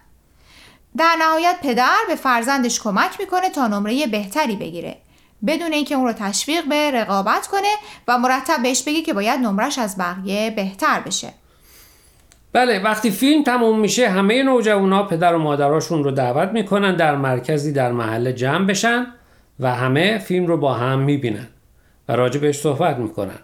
در 0.96 1.16
نهایت 1.20 1.56
پدر 1.62 1.98
به 2.08 2.14
فرزندش 2.14 2.80
کمک 2.80 3.20
می‌کنه 3.20 3.50
تا 3.50 3.66
نمره 3.66 4.06
بهتری 4.06 4.56
بگیره. 4.56 4.96
بدون 5.46 5.72
اینکه 5.72 5.94
اون 5.94 6.06
رو 6.06 6.12
تشویق 6.12 6.64
به 6.68 6.90
رقابت 6.90 7.46
کنه 7.46 7.72
و 8.08 8.18
مرتب 8.18 8.62
بهش 8.62 8.82
بگه 8.82 9.02
که 9.02 9.12
باید 9.12 9.40
نمرش 9.40 9.78
از 9.78 9.98
بقیه 9.98 10.50
بهتر 10.50 11.00
بشه. 11.00 11.28
بله 12.52 12.82
وقتی 12.82 13.10
فیلم 13.10 13.42
تموم 13.42 13.80
میشه 13.80 14.08
همه 14.08 14.42
نوجوانا 14.42 15.02
پدر 15.02 15.34
و 15.34 15.38
مادراشون 15.38 16.04
رو 16.04 16.10
دعوت 16.10 16.48
می‌کنن 16.48 16.96
در 16.96 17.16
مرکزی 17.16 17.72
در 17.72 17.92
محله 17.92 18.32
جمع 18.32 18.66
بشن 18.66 19.06
و 19.60 19.74
همه 19.74 20.18
فیلم 20.18 20.46
رو 20.46 20.56
با 20.56 20.74
هم 20.74 20.98
می‌بینن. 20.98 21.48
و 22.10 22.38
بهش 22.38 22.60
صحبت 22.60 22.96
می‌کنن. 22.96 23.38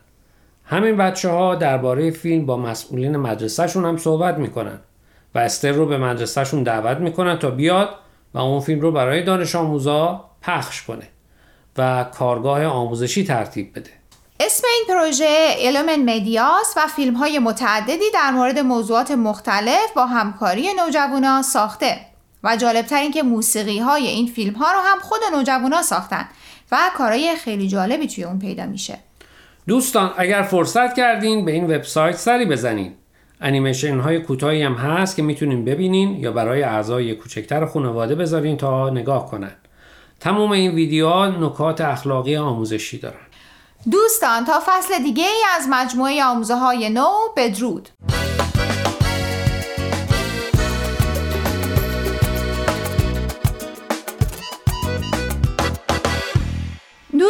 همین 0.64 0.96
بچه 0.96 1.28
ها 1.28 1.54
درباره 1.54 2.10
فیلم 2.10 2.46
با 2.46 2.56
مسئولین 2.56 3.16
مدرسهشون 3.16 3.84
هم 3.84 3.96
صحبت 3.96 4.38
می‌کنن 4.38 4.78
و 5.34 5.38
استر 5.38 5.72
رو 5.72 5.86
به 5.86 5.98
مدرسهشون 5.98 6.62
دعوت 6.62 6.96
می‌کنن 6.98 7.38
تا 7.38 7.50
بیاد 7.50 7.88
و 8.34 8.38
اون 8.38 8.60
فیلم 8.60 8.80
رو 8.80 8.92
برای 8.92 9.22
دانش 9.22 9.54
آموزا 9.54 10.24
پخش 10.42 10.82
کنه 10.82 11.08
و 11.78 12.04
کارگاه 12.04 12.64
آموزشی 12.64 13.24
ترتیب 13.24 13.70
بده. 13.78 13.90
اسم 14.40 14.68
این 14.74 14.96
پروژه 14.96 15.54
ایلومن 15.58 16.16
مدیاس 16.16 16.74
و 16.76 16.86
فیلم 16.86 17.14
های 17.14 17.38
متعددی 17.38 18.10
در 18.14 18.30
مورد 18.30 18.58
موضوعات 18.58 19.10
مختلف 19.10 19.92
با 19.96 20.06
همکاری 20.06 20.68
نوجوانا 20.74 21.42
ساخته 21.42 22.00
و 22.44 22.56
جالبتر 22.56 22.96
این 22.96 23.12
که 23.12 23.22
موسیقی 23.22 23.78
های 23.78 24.06
این 24.06 24.26
فیلم 24.26 24.54
ها 24.54 24.72
رو 24.72 24.78
هم 24.84 24.98
خود 24.98 25.20
نوجوانا 25.32 25.82
ساختن. 25.82 26.28
و 26.72 26.90
کارهای 26.96 27.36
خیلی 27.36 27.68
جالبی 27.68 28.06
توی 28.06 28.24
اون 28.24 28.38
پیدا 28.38 28.66
میشه. 28.66 28.98
دوستان 29.68 30.10
اگر 30.16 30.42
فرصت 30.42 30.94
کردین 30.94 31.44
به 31.44 31.52
این 31.52 31.64
وبسایت 31.64 32.16
سری 32.16 32.44
بزنین. 32.44 32.92
انیمیشن 33.40 34.00
های 34.00 34.20
کوتاهی 34.20 34.62
هم 34.62 34.74
هست 34.74 35.16
که 35.16 35.22
می‌تونین 35.22 35.64
ببینین 35.64 36.16
یا 36.16 36.32
برای 36.32 36.62
اعضای 36.62 37.14
کوچکتر 37.14 37.66
خانواده 37.66 38.14
بذارین 38.14 38.56
تا 38.56 38.90
نگاه 38.90 39.30
کنن. 39.30 39.52
تمام 40.20 40.50
این 40.50 40.74
ویدیوها 40.74 41.28
نکات 41.28 41.80
اخلاقی 41.80 42.36
آموزشی 42.36 42.98
دارن. 42.98 43.26
دوستان 43.90 44.44
تا 44.44 44.60
فصل 44.66 45.02
دیگه 45.02 45.24
ای 45.24 45.42
از 45.56 45.66
مجموعه 45.70 46.24
آموزه 46.24 46.54
های 46.54 46.90
نو 46.90 47.08
بدرود. 47.36 47.88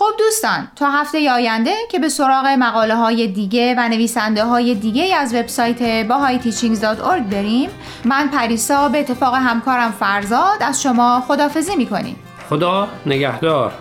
خب 0.00 0.16
دوستان 0.18 0.68
تا 0.76 0.90
هفته 0.90 1.32
آینده 1.32 1.74
که 1.90 1.98
به 1.98 2.08
سراغ 2.08 2.46
مقاله 2.46 2.94
های 2.94 3.28
دیگه 3.28 3.74
و 3.78 3.88
نویسنده 3.88 4.44
های 4.44 4.74
دیگه 4.74 5.16
از 5.16 5.34
وبسایت 5.34 6.08
bahayteachings.org 6.08 7.32
بریم 7.32 7.70
من 8.04 8.28
پریسا 8.28 8.88
به 8.88 9.00
اتفاق 9.00 9.34
همکارم 9.34 9.90
فرزاد 9.90 10.62
از 10.62 10.82
شما 10.82 11.24
خدافزی 11.28 11.76
می‌کنیم. 11.76 12.16
خدا 12.48 12.88
نگهدار. 13.06 13.72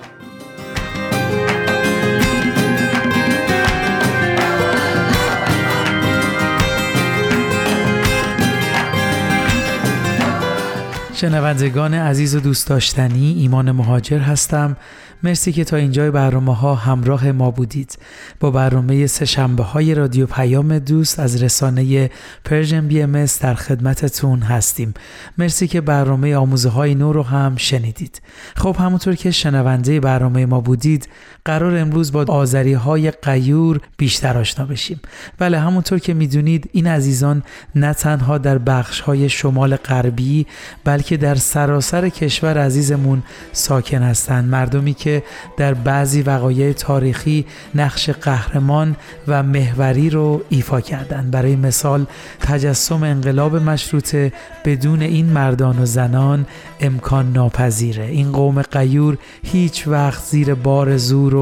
شنوندگان 11.19 11.93
عزیز 11.93 12.35
و 12.35 12.39
دوست 12.39 12.69
داشتنی 12.69 13.35
ایمان 13.39 13.71
مهاجر 13.71 14.19
هستم. 14.19 14.77
مرسی 15.23 15.51
که 15.51 15.63
تا 15.63 15.77
اینجای 15.77 16.11
برنامه 16.11 16.55
ها 16.55 16.75
همراه 16.75 17.31
ما 17.31 17.51
بودید. 17.51 17.97
با 18.39 18.51
برنامه 18.51 19.07
سه 19.07 19.25
شنبه 19.25 19.63
های 19.63 19.95
رادیو 19.95 20.25
پیام 20.25 20.79
دوست 20.79 21.19
از 21.19 21.43
رسانه 21.43 22.09
Persian 22.45 22.87
BMS 22.87 23.25
در 23.41 23.53
خدمتتون 23.53 24.39
هستیم. 24.39 24.93
مرسی 25.37 25.67
که 25.67 25.81
برنامه 25.81 26.35
آموزه 26.35 26.69
های 26.69 26.95
نو 26.95 27.13
رو 27.13 27.23
هم 27.23 27.55
شنیدید. 27.55 28.21
خب 28.55 28.75
همونطور 28.79 29.15
که 29.15 29.31
شنونده 29.31 29.99
برنامه 29.99 30.45
ما 30.45 30.61
بودید 30.61 31.09
قراره 31.49 31.77
امروز 31.77 32.11
با 32.11 32.25
آذری 32.27 32.73
های 32.73 33.11
غیور 33.11 33.79
بیشتر 33.97 34.37
آشنا 34.37 34.65
بشیم. 34.65 34.99
بله 35.37 35.59
همونطور 35.59 35.99
که 35.99 36.13
می‌دونید 36.13 36.69
این 36.71 36.87
عزیزان 36.87 37.43
نه 37.75 37.93
تنها 37.93 38.37
در 38.37 38.57
بخش 38.57 38.99
های 38.99 39.29
شمال 39.29 39.75
غربی 39.75 40.47
بلکه 40.83 41.17
در 41.17 41.35
سراسر 41.35 42.09
کشور 42.09 42.57
عزیزمون 42.57 43.23
ساکن 43.51 44.03
هستند. 44.03 44.49
مردمی 44.49 44.93
که 44.93 45.23
در 45.57 45.73
بعضی 45.73 46.21
وقایع 46.21 46.73
تاریخی 46.73 47.45
نقش 47.75 48.09
قهرمان 48.09 48.95
و 49.27 49.43
محوری 49.43 50.09
رو 50.09 50.41
ایفا 50.49 50.81
کردند. 50.81 51.31
برای 51.31 51.55
مثال 51.55 52.05
تجسم 52.39 53.03
انقلاب 53.03 53.55
مشروطه 53.55 54.31
بدون 54.65 55.01
این 55.01 55.25
مردان 55.25 55.79
و 55.79 55.85
زنان 55.85 56.45
امکان 56.79 57.31
ناپذیره. 57.31 58.05
این 58.05 58.31
قوم 58.31 58.61
قیور 58.61 59.17
هیچ 59.43 59.87
وقت 59.87 60.23
زیر 60.23 60.53
بار 60.53 60.97
زور 60.97 61.38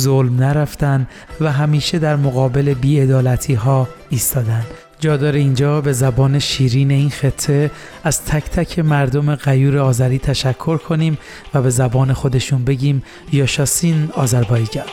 ظلم 0.00 0.36
نرفتن 0.36 1.06
و 1.40 1.52
همیشه 1.52 1.98
در 1.98 2.16
مقابل 2.16 2.74
بیعدالتی 2.74 3.54
ها 3.54 3.88
ایستادند 4.10 4.66
جا 5.00 5.16
داره 5.16 5.40
اینجا 5.40 5.80
به 5.80 5.92
زبان 5.92 6.38
شیرین 6.38 6.90
این 6.90 7.10
خطه 7.10 7.70
از 8.04 8.24
تک 8.24 8.44
تک 8.44 8.78
مردم 8.78 9.34
غیور 9.34 9.78
آذری 9.78 10.18
تشکر 10.18 10.76
کنیم 10.76 11.18
و 11.54 11.62
به 11.62 11.70
زبان 11.70 12.12
خودشون 12.12 12.64
بگیم 12.64 13.02
یاشاسین 13.32 14.10
آذربایجان. 14.14 14.86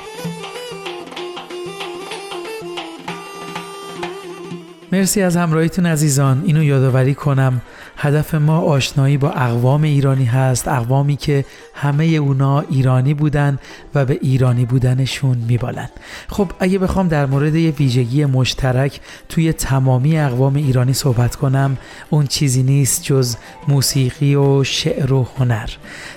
مرسی 4.93 5.21
از 5.21 5.37
همراهیتون 5.37 5.85
عزیزان. 5.85 6.43
اینو 6.45 6.63
یادآوری 6.63 7.13
کنم 7.13 7.61
هدف 7.97 8.35
ما 8.35 8.57
آشنایی 8.59 9.17
با 9.17 9.29
اقوام 9.29 9.83
ایرانی 9.83 10.25
هست 10.25 10.67
اقوامی 10.67 11.15
که 11.15 11.45
همه 11.73 12.05
اونا 12.05 12.59
ایرانی 12.59 13.13
بودن 13.13 13.59
و 13.95 14.05
به 14.05 14.19
ایرانی 14.21 14.65
بودنشون 14.65 15.37
میبالن 15.37 15.89
خب 16.29 16.51
اگه 16.59 16.79
بخوام 16.79 17.07
در 17.07 17.25
مورد 17.25 17.55
یه 17.55 17.71
ویژگی 17.71 18.25
مشترک 18.25 18.99
توی 19.29 19.53
تمامی 19.53 20.17
اقوام 20.17 20.55
ایرانی 20.55 20.93
صحبت 20.93 21.35
کنم 21.35 21.77
اون 22.09 22.27
چیزی 22.27 22.63
نیست 22.63 23.03
جز 23.03 23.35
موسیقی 23.67 24.35
و 24.35 24.63
شعر 24.63 25.13
و 25.13 25.27
هنر. 25.37 25.69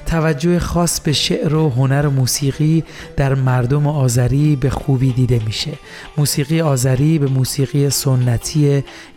توجه 0.06 0.58
خاص 0.58 1.00
به 1.00 1.12
شعر 1.12 1.54
و 1.54 1.70
هنر 1.70 2.06
و 2.06 2.10
موسیقی 2.10 2.84
در 3.16 3.34
مردم 3.34 3.86
آذری 3.86 4.56
به 4.56 4.70
خوبی 4.70 5.12
دیده 5.12 5.40
میشه. 5.46 5.72
موسیقی 6.16 6.60
آذری 6.60 7.18
به 7.18 7.26
موسیقی 7.26 7.90
سنتی 7.90 8.63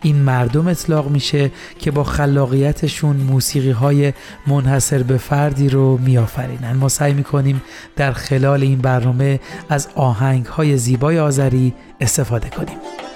این 0.02 0.16
مردم 0.16 0.68
اطلاق 0.68 1.10
میشه 1.10 1.50
که 1.78 1.90
با 1.90 2.04
خلاقیتشون 2.04 3.16
موسیقی 3.16 3.70
های 3.70 4.12
منحصر 4.46 5.02
به 5.02 5.16
فردی 5.16 5.68
رو 5.68 5.96
میآفرینن. 5.96 6.72
ما 6.72 6.88
سعی 6.88 7.14
می‌کنیم 7.14 7.62
در 7.96 8.12
خلال 8.12 8.62
این 8.62 8.78
برنامه 8.78 9.40
از 9.68 9.88
آهنگ 9.94 10.46
های 10.46 10.76
زیبای 10.76 11.18
آذری 11.18 11.74
استفاده 12.00 12.48
کنیم. 12.48 13.07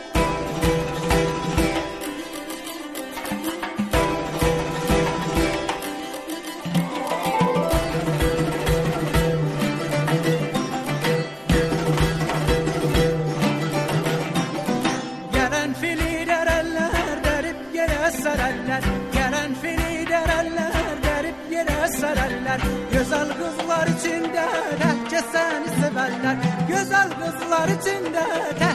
severler 22.42 22.60
Güzel 22.92 23.28
kızlar 23.28 23.86
içinde 23.86 24.46
de 25.12 25.20
seni 25.32 25.80
severler. 25.80 26.36
Güzel 26.68 27.08
kızlar 27.10 27.68
içinde 27.68 28.24
de 28.60 28.71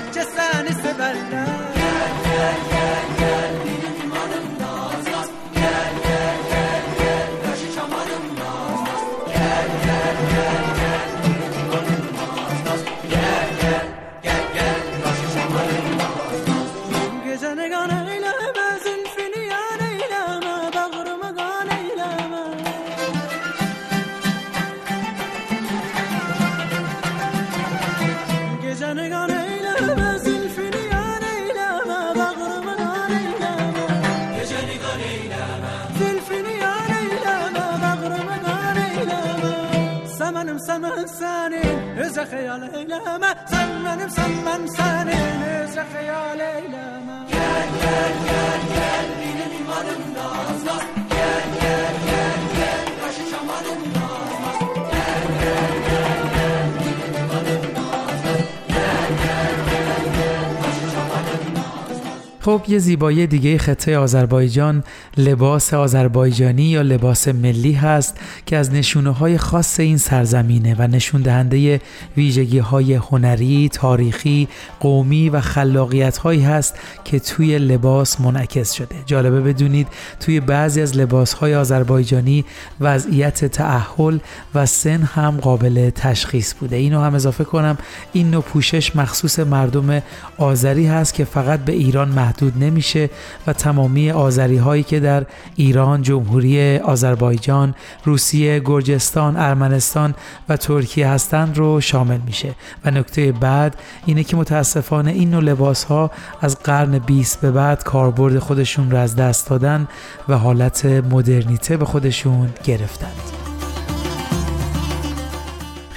خب 62.47 62.61
یه 62.67 62.79
زیبایی 62.79 63.27
دیگه 63.27 63.57
خطه 63.57 63.97
آذربایجان 63.97 64.83
لباس 65.17 65.73
آذربایجانی 65.73 66.63
یا 66.63 66.81
لباس 66.81 67.27
ملی 67.27 67.73
هست 67.73 68.17
که 68.45 68.57
از 68.57 68.73
نشونه 68.73 69.09
های 69.09 69.37
خاص 69.37 69.79
این 69.79 69.97
سرزمینه 69.97 70.75
و 70.79 70.87
نشون 70.87 71.21
دهنده 71.21 71.81
ویژگی 72.17 72.59
های 72.59 72.93
هنری، 72.93 73.69
تاریخی، 73.69 74.47
قومی 74.79 75.29
و 75.29 75.41
خلاقیت 75.41 76.17
هایی 76.17 76.41
هست 76.41 76.75
که 77.03 77.19
توی 77.19 77.57
لباس 77.57 78.21
منعکس 78.21 78.71
شده. 78.71 78.95
جالبه 79.05 79.41
بدونید 79.41 79.87
توی 80.19 80.39
بعضی 80.39 80.81
از 80.81 80.97
لباس 80.97 81.33
های 81.33 81.55
آذربایجانی 81.55 82.45
وضعیت 82.79 83.45
تعهل 83.45 84.17
و 84.55 84.65
سن 84.65 85.01
هم 85.01 85.37
قابل 85.41 85.89
تشخیص 85.89 86.53
بوده. 86.53 86.75
اینو 86.75 87.01
هم 87.01 87.15
اضافه 87.15 87.43
کنم 87.43 87.77
این 88.13 88.31
نوع 88.31 88.43
پوشش 88.43 88.95
مخصوص 88.95 89.39
مردم 89.39 90.01
آذری 90.37 90.85
هست 90.85 91.13
که 91.13 91.25
فقط 91.25 91.59
به 91.59 91.73
ایران 91.73 92.09
محدود 92.09 92.63
نمیشه 92.63 93.09
و 93.47 93.53
تمامی 93.53 94.11
آذری 94.11 94.57
هایی 94.57 94.83
که 94.83 94.99
در 95.07 95.25
ایران، 95.55 96.01
جمهوری 96.01 96.77
آذربایجان، 96.77 97.75
روسیه، 98.03 98.59
گرجستان، 98.59 99.37
ارمنستان 99.37 100.15
و 100.49 100.57
ترکیه 100.57 101.07
هستند 101.07 101.57
رو 101.57 101.81
شامل 101.81 102.17
میشه 102.25 102.55
و 102.85 102.91
نکته 102.91 103.31
بعد 103.31 103.75
اینه 104.05 104.23
که 104.23 104.37
متاسفانه 104.37 105.11
این 105.11 105.29
نوع 105.29 105.43
لباس 105.43 105.83
ها 105.83 106.11
از 106.41 106.59
قرن 106.59 106.99
20 106.99 107.41
به 107.41 107.51
بعد 107.51 107.83
کاربرد 107.83 108.39
خودشون 108.39 108.91
رو 108.91 108.97
از 108.97 109.15
دست 109.15 109.49
دادن 109.49 109.87
و 110.29 110.37
حالت 110.37 110.85
مدرنیته 110.85 111.77
به 111.77 111.85
خودشون 111.85 112.49
گرفتند. 112.63 113.46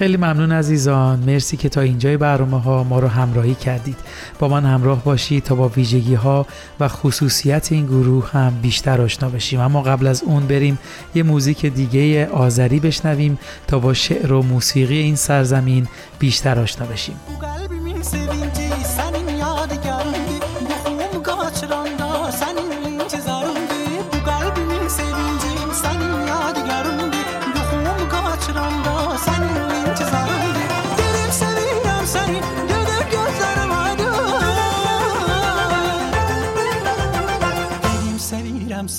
خیلی 0.00 0.16
ممنون 0.16 0.52
عزیزان. 0.52 1.18
مرسی 1.18 1.56
که 1.56 1.68
تا 1.68 1.80
اینجای 1.80 2.16
برنامه 2.16 2.60
ها 2.60 2.84
ما 2.84 2.98
رو 2.98 3.08
همراهی 3.08 3.54
کردید. 3.54 3.96
با 4.38 4.48
من 4.48 4.64
همراه 4.64 5.04
باشید 5.04 5.42
تا 5.42 5.54
با 5.54 5.68
ویژگی 5.68 6.14
ها 6.14 6.46
و 6.80 6.88
خصوصیت 6.88 7.72
این 7.72 7.86
گروه 7.86 8.30
هم 8.30 8.60
بیشتر 8.62 9.00
آشنا 9.00 9.28
بشیم. 9.28 9.60
اما 9.60 9.82
قبل 9.82 10.06
از 10.06 10.22
اون 10.22 10.46
بریم 10.46 10.78
یه 11.14 11.22
موزیک 11.22 11.66
دیگه 11.66 12.26
آذری 12.26 12.80
بشنویم 12.80 13.38
تا 13.66 13.78
با 13.78 13.94
شعر 13.94 14.32
و 14.32 14.42
موسیقی 14.42 14.98
این 14.98 15.16
سرزمین 15.16 15.86
بیشتر 16.18 16.58
آشنا 16.58 16.86
بشیم. 16.86 17.16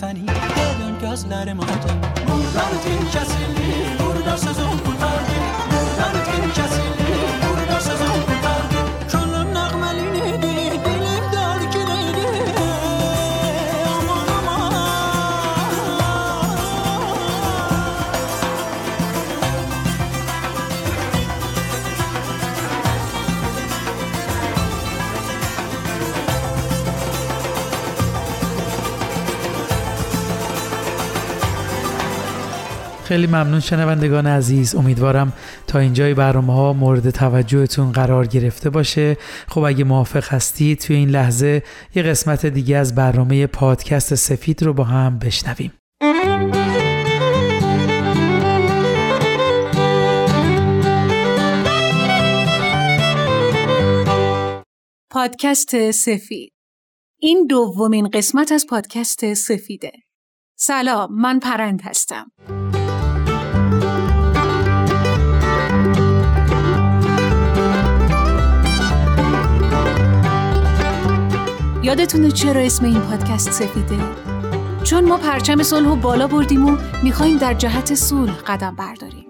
بزنی 0.02 0.26
بدون 0.26 1.00
گاز 1.02 1.28
نرم 1.28 1.60
خیلی 33.12 33.28
ممنون 33.28 33.60
شنوندگان 33.60 34.28
عزیز. 34.28 34.76
امیدوارم 34.76 35.34
تا 35.68 35.80
اینجای 35.80 36.14
برنامه 36.14 36.54
ها 36.54 36.74
مورد 36.74 37.10
توجهتون 37.10 37.92
قرار 37.92 38.28
گرفته 38.28 38.70
باشه. 38.70 39.18
خب 39.48 39.62
اگه 39.62 39.84
موافق 39.84 40.34
هستید 40.34 40.80
توی 40.80 40.96
این 40.96 41.10
لحظه 41.10 41.64
یه 41.96 42.04
قسمت 42.04 42.46
دیگه 42.46 42.78
از 42.78 42.96
برنامه 42.96 43.48
پادکست 43.48 44.16
سفید 44.16 44.64
رو 44.64 44.74
با 44.74 44.84
هم 44.84 45.20
بشنویم. 45.20 45.74
پادکست 55.10 55.92
سفید. 55.92 56.54
این 57.20 57.48
دومین 57.50 58.10
قسمت 58.10 58.52
از 58.52 58.66
پادکست 58.70 59.34
سفیده. 59.34 59.92
سلام 60.60 61.16
من 61.22 61.40
پرند 61.40 61.82
هستم. 61.84 62.32
یادتونه 71.84 72.32
چرا 72.32 72.62
اسم 72.62 72.86
این 72.86 73.00
پادکست 73.00 73.52
سفیده؟ 73.52 74.00
چون 74.84 75.06
ما 75.06 75.18
پرچم 75.18 75.64
صلح 75.64 75.90
و 75.90 75.96
بالا 75.96 76.28
بردیم 76.28 76.66
و 76.66 76.78
می‌خوایم 77.04 77.38
در 77.38 77.54
جهت 77.54 77.96
صلح 77.96 78.38
قدم 78.48 78.76
برداریم. 78.76 79.26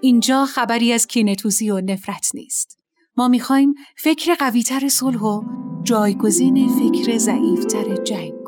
اینجا 0.00 0.44
خبری 0.44 0.92
از 0.92 1.06
کینتوزی 1.06 1.70
و 1.70 1.80
نفرت 1.80 2.30
نیست. 2.34 2.78
ما 3.16 3.28
می‌خوایم 3.28 3.74
فکر 3.96 4.34
قویتر 4.34 4.88
صلح 4.88 5.20
و 5.20 5.42
جایگزین 5.82 6.68
فکر 6.68 7.18
ضعیفتر 7.18 7.96
جنگ. 7.96 8.43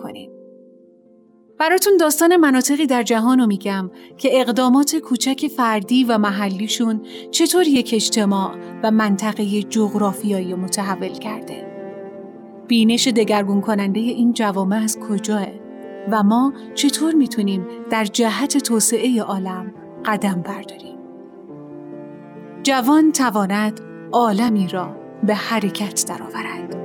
براتون 1.59 1.97
داستان 1.97 2.37
مناطقی 2.37 2.87
در 2.87 3.03
جهان 3.03 3.39
رو 3.39 3.47
میگم 3.47 3.91
که 4.19 4.41
اقدامات 4.41 4.97
کوچک 4.97 5.47
فردی 5.57 6.05
و 6.05 6.19
محلیشون 6.19 7.01
چطور 7.31 7.67
یک 7.69 7.91
اجتماع 7.95 8.55
و 8.83 8.91
منطقه 8.91 9.63
جغرافیایی 9.63 10.55
متحول 10.55 11.09
کرده. 11.09 11.67
بینش 12.69 13.09
دگرگون 13.09 13.61
کننده 13.61 14.01
این 14.01 14.33
جوامع 14.33 14.77
از 14.77 14.99
کجاه 15.01 15.47
و 16.11 16.23
ما 16.23 16.53
چطور 16.75 17.15
می‌تونیم 17.15 17.67
در 17.91 18.05
جهت 18.05 18.59
توسعه 18.59 19.23
عالم 19.23 19.75
قدم 20.05 20.43
برداریم. 20.43 20.99
جوان 22.63 23.13
تواند 23.13 23.81
عالمی 24.13 24.69
را 24.69 24.97
به 25.23 25.35
حرکت 25.35 26.05
درآورد. 26.09 26.77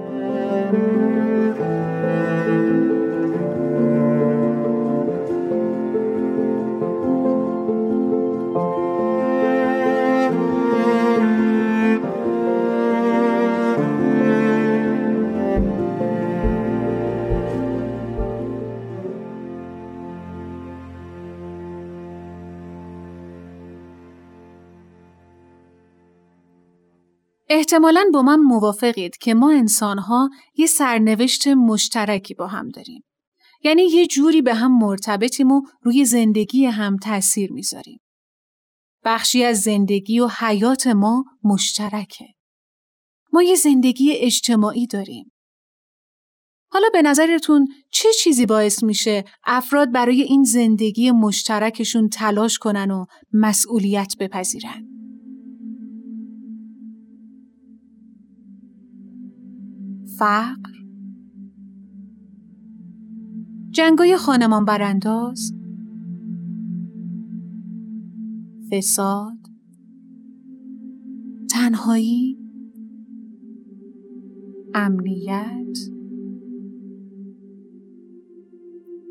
احتمالاً 27.53 28.09
با 28.13 28.21
من 28.21 28.39
موافقید 28.39 29.17
که 29.17 29.33
ما 29.33 29.51
انسانها 29.51 30.29
یه 30.55 30.65
سرنوشت 30.65 31.47
مشترکی 31.47 32.33
با 32.33 32.47
هم 32.47 32.69
داریم. 32.69 33.03
یعنی 33.63 33.83
یه 33.83 34.07
جوری 34.07 34.41
به 34.41 34.53
هم 34.53 34.77
مرتبطیم 34.77 35.51
و 35.51 35.61
روی 35.81 36.05
زندگی 36.05 36.65
هم 36.65 36.97
تأثیر 36.97 37.51
می‌ذاریم. 37.51 37.99
بخشی 39.03 39.43
از 39.43 39.61
زندگی 39.61 40.19
و 40.19 40.27
حیات 40.27 40.87
ما 40.87 41.25
مشترکه. 41.43 42.25
ما 43.33 43.43
یه 43.43 43.55
زندگی 43.55 44.11
اجتماعی 44.11 44.87
داریم. 44.87 45.31
حالا 46.71 46.87
به 46.93 47.01
نظرتون 47.01 47.67
چه 47.91 48.09
چیزی 48.23 48.45
باعث 48.45 48.83
میشه 48.83 49.23
افراد 49.43 49.91
برای 49.91 50.21
این 50.21 50.43
زندگی 50.43 51.11
مشترکشون 51.11 52.09
تلاش 52.09 52.57
کنن 52.57 52.91
و 52.91 53.05
مسئولیت 53.33 54.13
بپذیرن؟ 54.19 55.00
فقر. 60.21 60.71
جنگای 63.71 64.17
خانمان 64.17 64.65
برانداز. 64.65 65.53
فساد. 68.71 69.37
تنهایی. 71.51 72.37
امنیت. 74.73 75.77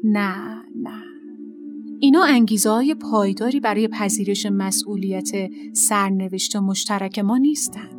نه 0.05 0.63
نه. 0.77 1.03
اینا 2.01 2.25
انگیزه 2.25 2.71
های 2.71 2.95
پایداری 2.95 3.61
برای 3.61 3.89
پذیرش 3.89 4.47
مسئولیت 4.47 5.31
سرنوشت 5.73 6.57
مشترک 6.57 7.19
ما 7.19 7.39
نیستن. 7.39 7.91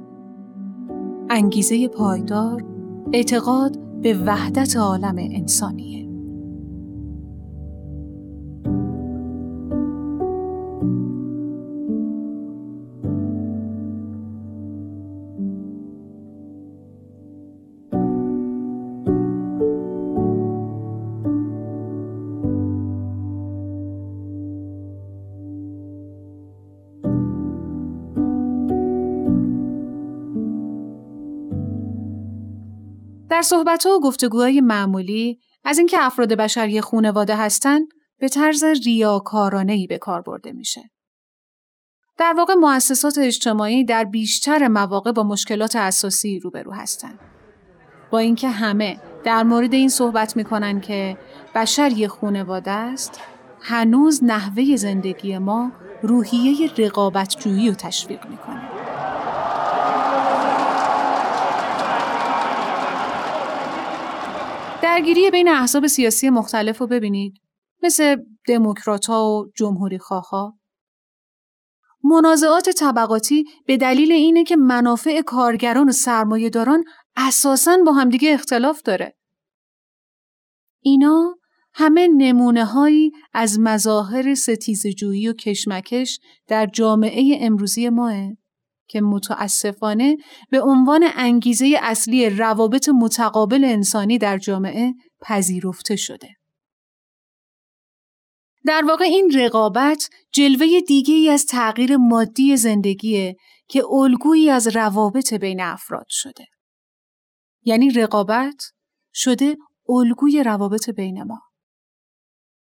انگیزه 1.29 1.87
پایدار، 1.87 2.80
اعتقاد 3.13 3.77
به 4.01 4.13
وحدت 4.25 4.77
عالم 4.77 5.15
انسانیه. 5.17 6.00
در 33.41 33.45
صحبت 33.45 33.85
و 33.85 33.99
گفتگوهای 33.99 34.61
معمولی 34.61 35.39
از 35.63 35.77
اینکه 35.77 35.97
افراد 35.99 36.33
بشری 36.33 36.81
خونواده 36.81 37.35
هستند 37.35 37.87
به 38.19 38.29
طرز 38.29 38.63
ریاکارانه 38.63 39.73
ای 39.73 39.87
به 39.87 39.97
کار 39.97 40.21
برده 40.21 40.51
میشه. 40.51 40.81
در 42.17 42.33
واقع 42.37 42.53
مؤسسات 42.53 43.17
اجتماعی 43.17 43.85
در 43.85 44.03
بیشتر 44.03 44.67
مواقع 44.67 45.11
با 45.11 45.23
مشکلات 45.23 45.75
اساسی 45.75 46.39
روبرو 46.39 46.71
هستند. 46.71 47.19
با 48.11 48.19
اینکه 48.19 48.49
همه 48.49 49.01
در 49.23 49.43
مورد 49.43 49.73
این 49.73 49.89
صحبت 49.89 50.37
می‌کنن 50.37 50.81
که 50.81 51.17
بشر 51.55 51.91
یه 51.91 52.07
خونواده 52.07 52.71
است، 52.71 53.19
هنوز 53.61 54.23
نحوه 54.23 54.75
زندگی 54.75 55.37
ما 55.37 55.71
روحیه 56.03 56.71
رقابتجویی 56.77 57.69
رو 57.69 57.75
تشویق 57.75 58.27
می‌کنه. 58.27 58.60
درگیری 64.81 65.31
بین 65.31 65.47
احزاب 65.47 65.87
سیاسی 65.87 66.29
مختلف 66.29 66.77
رو 66.77 66.87
ببینید 66.87 67.41
مثل 67.83 68.15
دموکرات 68.47 69.09
و 69.09 69.51
جمهوری 69.55 69.99
ها. 70.31 70.59
منازعات 72.03 72.69
طبقاتی 72.69 73.45
به 73.65 73.77
دلیل 73.77 74.11
اینه 74.11 74.43
که 74.43 74.55
منافع 74.55 75.21
کارگران 75.21 75.89
و 75.89 75.91
سرمایه 75.91 76.49
داران 76.49 76.83
اساساً 77.15 77.77
با 77.85 77.91
همدیگه 77.91 78.33
اختلاف 78.33 78.81
داره. 78.81 79.17
اینا 80.81 81.35
همه 81.73 82.07
نمونه 82.07 82.65
هایی 82.65 83.11
از 83.33 83.59
مظاهر 83.59 84.35
ستیزجویی 84.35 85.27
و 85.27 85.33
کشمکش 85.33 86.19
در 86.47 86.65
جامعه 86.65 87.37
امروزی 87.41 87.89
ماه 87.89 88.13
که 88.91 89.01
متاسفانه 89.01 90.17
به 90.49 90.61
عنوان 90.61 91.09
انگیزه 91.15 91.79
اصلی 91.81 92.29
روابط 92.29 92.89
متقابل 92.89 93.63
انسانی 93.63 94.17
در 94.17 94.37
جامعه 94.37 94.93
پذیرفته 95.21 95.95
شده. 95.95 96.29
در 98.65 98.83
واقع 98.87 99.03
این 99.03 99.31
رقابت 99.35 100.09
جلوه 100.33 100.67
دیگه 100.87 101.13
ای 101.13 101.29
از 101.29 101.45
تغییر 101.45 101.97
مادی 101.97 102.57
زندگیه 102.57 103.35
که 103.67 103.85
الگویی 103.85 104.49
از 104.49 104.75
روابط 104.75 105.33
بین 105.33 105.61
افراد 105.61 106.05
شده. 106.09 106.45
یعنی 107.63 107.89
رقابت 107.89 108.63
شده 109.13 109.57
الگوی 109.89 110.43
روابط 110.43 110.89
بین 110.89 111.23
ما. 111.23 111.41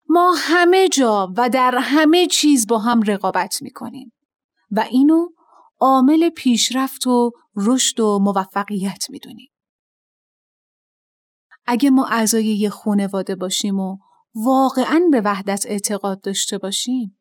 ما 0.10 0.34
همه 0.38 0.88
جا 0.90 1.34
و 1.38 1.50
در 1.50 1.76
همه 1.78 2.28
چیز 2.28 2.68
با 2.68 2.80
هم 2.80 3.02
رقابت 3.02 3.62
می 3.62 3.72
کنیم 3.72 4.14
و 4.72 4.80
اینو 4.80 5.28
عامل 5.84 6.30
پیشرفت 6.30 7.08
و 7.08 7.32
رشد 7.56 8.00
و 8.00 8.20
موفقیت 8.20 9.06
می‌دونیم. 9.10 9.50
اگه 11.66 11.90
ما 11.90 12.08
اعضای 12.08 12.46
یه 12.46 12.70
خانواده 12.70 13.36
باشیم 13.36 13.80
و 13.80 13.98
واقعا 14.36 15.02
به 15.12 15.22
وحدت 15.22 15.66
اعتقاد 15.66 16.22
داشته 16.22 16.58
باشیم 16.58 17.20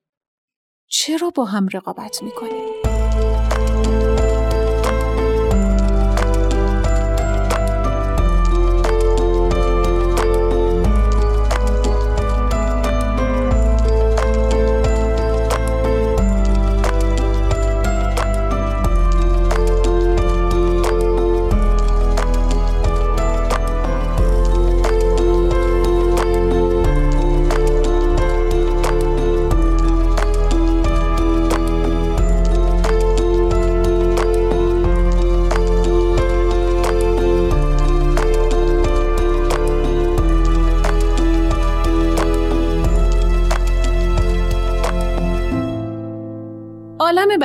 چرا 0.86 1.30
با 1.30 1.44
هم 1.44 1.68
رقابت 1.72 2.22
می‌کنیم؟ 2.22 2.81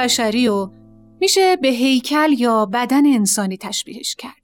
بشری 0.07 0.47
و 0.47 0.69
میشه 1.21 1.55
به 1.55 1.67
هیکل 1.67 2.35
یا 2.37 2.65
بدن 2.65 3.05
انسانی 3.05 3.57
تشبیهش 3.57 4.15
کرد. 4.15 4.41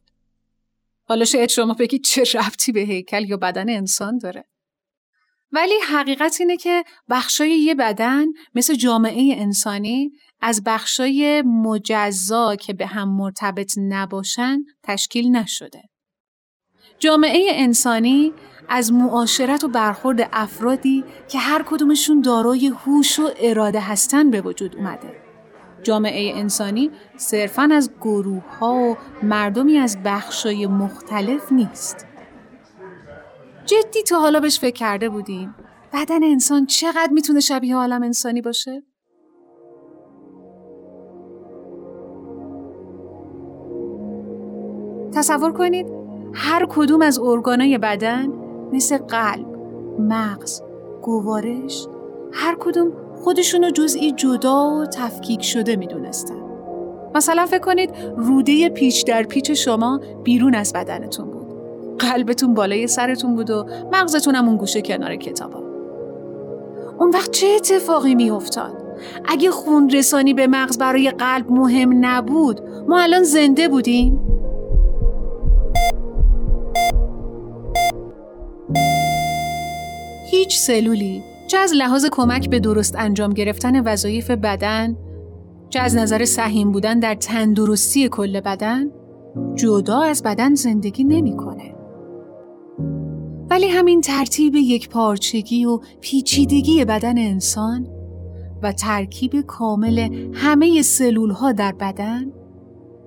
حالا 1.04 1.26
شاید 1.26 1.50
شما 1.50 1.74
بگید 1.74 2.04
چه 2.04 2.24
ربطی 2.40 2.72
به 2.72 2.80
هیکل 2.80 3.30
یا 3.30 3.38
بدن 3.38 3.70
انسان 3.70 4.18
داره؟ 4.18 4.46
ولی 5.52 5.74
حقیقت 5.90 6.38
اینه 6.40 6.58
که 6.58 6.84
بخشای 7.10 7.50
یه 7.50 7.76
بدن 7.76 8.26
مثل 8.56 8.76
جامعه 8.76 9.36
انسانی 9.38 10.12
از 10.42 10.64
بخشای 10.66 11.42
مجزا 11.42 12.56
که 12.56 12.74
به 12.74 12.86
هم 12.86 13.18
مرتبط 13.18 13.74
نباشن 13.78 14.60
تشکیل 14.84 15.36
نشده. 15.36 15.82
جامعه 17.00 17.48
انسانی 17.54 18.34
از 18.70 18.94
معاشرت 18.94 19.64
و 19.64 19.68
برخورد 19.68 20.30
افرادی 20.34 21.04
که 21.28 21.40
هر 21.40 21.64
کدومشون 21.64 22.22
دارای 22.22 22.68
هوش 22.68 23.20
و 23.20 23.30
اراده 23.38 23.80
هستن 23.80 24.32
به 24.32 24.42
وجود 24.42 24.76
اومده. 24.76 25.23
جامعه 25.84 26.40
انسانی 26.40 26.92
صرفا 27.18 27.70
از 27.72 27.92
گروه 28.02 28.44
ها 28.60 28.76
و 28.76 28.98
مردمی 29.24 29.78
از 29.78 29.98
بخشای 30.06 30.68
مختلف 30.68 31.52
نیست. 31.52 32.06
جدی 33.66 34.04
تا 34.04 34.20
حالا 34.20 34.40
بهش 34.40 34.60
فکر 34.60 34.74
کرده 34.74 35.10
بودیم؟ 35.10 35.56
بدن 35.94 36.24
انسان 36.24 36.66
چقدر 36.66 37.10
می‌تونه 37.12 37.40
شبیه 37.40 37.76
عالم 37.76 38.04
انسانی 38.04 38.42
باشه؟ 38.42 38.84
تصور 45.14 45.54
کنید 45.54 45.88
هر 46.34 46.66
کدوم 46.70 47.02
از 47.02 47.20
ارگانای 47.20 47.78
بدن 47.78 48.28
مثل 48.72 48.98
قلب، 48.98 49.48
مغز، 50.00 50.62
گوارش 51.02 51.88
هر 52.34 52.58
کدوم 52.60 52.92
خودشونو 53.24 53.70
جزئی 53.70 54.12
جدا 54.12 54.70
و 54.70 54.86
تفکیک 54.86 55.44
شده 55.44 55.76
می‌دونستن. 55.76 56.36
مثلا 57.16 57.46
فکر 57.46 57.60
کنید 57.60 57.90
روده 58.18 58.70
پیچ 58.70 59.06
در 59.06 59.24
پیچ 59.24 59.52
شما 59.52 60.00
بیرون 60.24 60.56
از 60.56 60.74
بدنتون 60.74 61.32
بود. 61.32 61.48
قلبتون 62.00 62.54
بالای 62.54 62.88
سرتون 62.88 63.36
بود 63.36 63.50
و 63.50 63.66
مغزتون 63.94 64.36
هم 64.36 64.48
اون 64.48 64.58
گوشه 64.58 64.82
کنار 64.82 65.16
کتابا. 65.16 65.64
اون 67.00 67.10
وقت 67.10 67.32
چه 67.32 67.48
اتفاقی 67.48 68.16
میافتاد؟ 68.16 68.74
اگه 69.26 69.52
خون 69.52 69.90
رسانی 69.90 70.34
به 70.34 70.48
مغز 70.48 70.78
برای 70.78 71.12
قلب 71.12 71.52
مهم 71.52 72.06
نبود 72.06 72.62
ما 72.88 73.00
الان 73.00 73.24
زنده 73.24 73.68
بودیم؟ 73.68 74.20
هیچ 80.32 80.58
سلولی 80.58 81.33
چه 81.54 81.60
از 81.60 81.74
لحاظ 81.74 82.06
کمک 82.12 82.50
به 82.50 82.60
درست 82.60 82.96
انجام 82.96 83.34
گرفتن 83.34 83.84
وظایف 83.84 84.32
بدن 84.32 84.98
چه 85.70 85.80
از 85.80 85.96
نظر 85.96 86.26
سهیم 86.26 86.72
بودن 86.72 87.00
در 87.00 87.16
تندرستی 87.16 88.10
کل 88.10 88.40
بدن 88.40 88.92
جدا 89.56 90.02
از 90.02 90.24
بدن 90.24 90.56
زندگی 90.56 91.04
نمی‌کنه. 91.04 91.76
ولی 93.50 93.68
همین 93.68 94.02
ترتیب 94.02 94.56
یک 94.56 94.90
پارچگی 94.90 95.66
و 95.66 95.80
پیچیدگی 96.02 96.86
بدن 96.86 97.18
انسان 97.18 97.88
و 98.64 98.72
ترکیب 98.72 99.42
کامل 99.42 100.30
همه 100.34 100.82
سلول 100.82 101.32
ها 101.32 101.52
در 101.52 101.72
بدن 101.72 102.32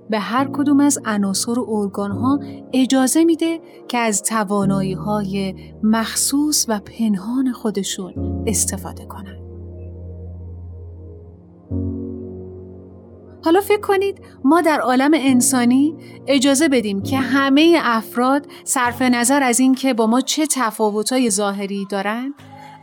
به 0.09 0.19
هر 0.19 0.49
کدوم 0.53 0.79
از 0.79 0.99
عناصر 1.05 1.59
و 1.59 1.65
ارگان 1.69 2.11
ها 2.11 2.39
اجازه 2.73 3.23
میده 3.23 3.61
که 3.87 3.97
از 3.97 4.23
توانایی 4.23 4.93
های 4.93 5.55
مخصوص 5.83 6.65
و 6.69 6.79
پنهان 6.79 7.51
خودشون 7.51 8.43
استفاده 8.47 9.05
کنن. 9.05 9.37
حالا 13.43 13.61
فکر 13.61 13.81
کنید 13.81 14.21
ما 14.43 14.61
در 14.61 14.79
عالم 14.79 15.11
انسانی 15.13 15.95
اجازه 16.27 16.69
بدیم 16.69 17.01
که 17.01 17.17
همه 17.17 17.79
افراد 17.83 18.47
صرف 18.63 19.01
نظر 19.01 19.43
از 19.43 19.59
اینکه 19.59 19.93
با 19.93 20.07
ما 20.07 20.21
چه 20.21 20.47
تفاوت‌های 20.51 21.29
ظاهری 21.29 21.85
دارن 21.89 22.33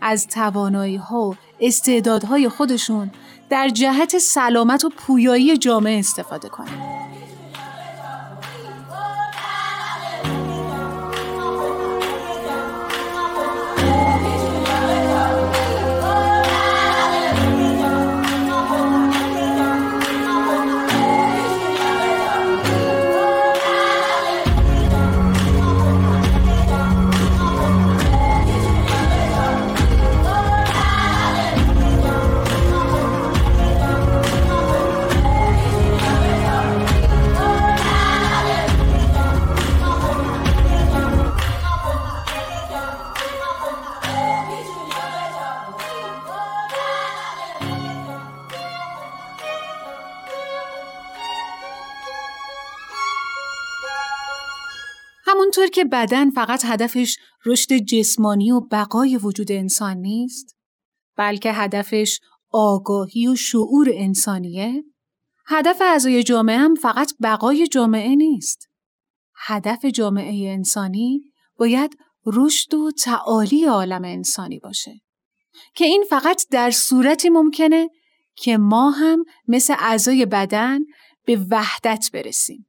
از 0.02 0.26
توانایی 0.26 0.96
ها 0.96 1.28
و 1.30 1.34
استعدادهای 1.60 2.48
خودشون 2.48 3.10
در 3.50 3.68
جهت 3.68 4.18
سلامت 4.18 4.84
و 4.84 4.90
پویایی 4.96 5.56
جامعه 5.56 5.98
استفاده 5.98 6.48
کنند. 6.48 6.93
بدن 55.94 56.30
فقط 56.30 56.64
هدفش 56.64 57.16
رشد 57.46 57.74
جسمانی 57.74 58.52
و 58.52 58.60
بقای 58.60 59.16
وجود 59.16 59.52
انسان 59.52 59.96
نیست، 59.96 60.56
بلکه 61.16 61.52
هدفش 61.52 62.20
آگاهی 62.50 63.28
و 63.28 63.36
شعور 63.36 63.88
انسانیه، 63.92 64.84
هدف 65.46 65.82
اعضای 65.82 66.22
جامعه 66.22 66.58
هم 66.58 66.74
فقط 66.74 67.12
بقای 67.22 67.66
جامعه 67.66 68.14
نیست. 68.14 68.68
هدف 69.46 69.84
جامعه 69.84 70.52
انسانی 70.52 71.20
باید 71.58 71.96
رشد 72.26 72.74
و 72.74 72.90
تعالی 72.90 73.64
عالم 73.64 74.04
انسانی 74.04 74.58
باشه. 74.58 75.00
که 75.74 75.84
این 75.84 76.04
فقط 76.10 76.42
در 76.50 76.70
صورتی 76.70 77.28
ممکنه 77.28 77.88
که 78.36 78.56
ما 78.56 78.90
هم 78.90 79.24
مثل 79.48 79.74
اعضای 79.78 80.26
بدن 80.26 80.80
به 81.24 81.46
وحدت 81.50 82.10
برسیم. 82.12 82.66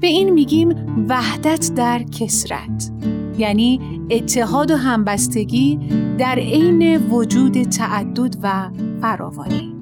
به 0.00 0.06
این 0.06 0.30
میگیم 0.30 0.68
وحدت 1.08 1.72
در 1.76 2.02
کسرت 2.02 2.92
یعنی 3.38 3.80
اتحاد 4.10 4.70
و 4.70 4.76
همبستگی 4.76 5.78
در 6.18 6.34
عین 6.34 6.96
وجود 6.96 7.62
تعدد 7.62 8.36
و 8.42 8.70
فراوانی. 9.00 9.74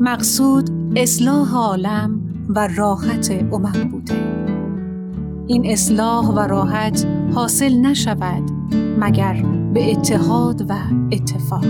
مقصود 0.00 0.70
اصلاح 0.96 1.54
عالم 1.54 2.20
و 2.48 2.68
راحت 2.76 3.44
امم 3.52 3.88
بوده. 3.88 4.34
این 5.46 5.66
اصلاح 5.66 6.26
و 6.26 6.38
راحت 6.38 7.06
حاصل 7.34 7.74
نشود 7.74 8.50
مگر 8.98 9.42
به 9.74 9.92
اتحاد 9.92 10.70
و 10.70 10.74
اتفاق. 11.12 11.64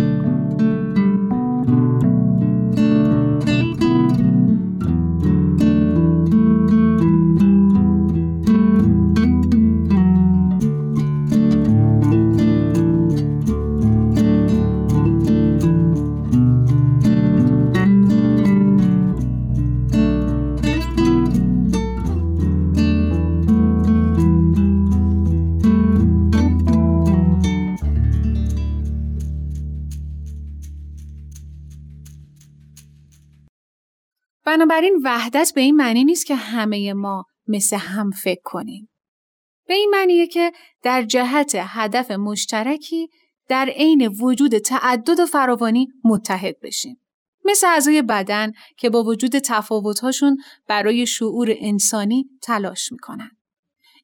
بنابراین 34.66 35.00
وحدت 35.04 35.52
به 35.54 35.60
این 35.60 35.76
معنی 35.76 36.04
نیست 36.04 36.26
که 36.26 36.34
همه 36.34 36.92
ما 36.92 37.24
مثل 37.48 37.76
هم 37.76 38.10
فکر 38.10 38.40
کنیم. 38.44 38.88
به 39.66 39.74
این 39.74 39.90
معنیه 39.92 40.26
که 40.26 40.52
در 40.82 41.02
جهت 41.02 41.52
هدف 41.58 42.10
مشترکی 42.10 43.08
در 43.48 43.68
عین 43.76 44.06
وجود 44.06 44.58
تعدد 44.58 45.20
و 45.20 45.26
فراوانی 45.26 45.88
متحد 46.04 46.60
بشیم. 46.62 47.00
مثل 47.44 47.66
اعضای 47.66 48.02
بدن 48.02 48.52
که 48.76 48.90
با 48.90 49.02
وجود 49.02 49.38
تفاوت‌هاشون 49.38 50.38
برای 50.68 51.06
شعور 51.06 51.54
انسانی 51.58 52.26
تلاش 52.42 52.92
می‌کنن. 52.92 53.30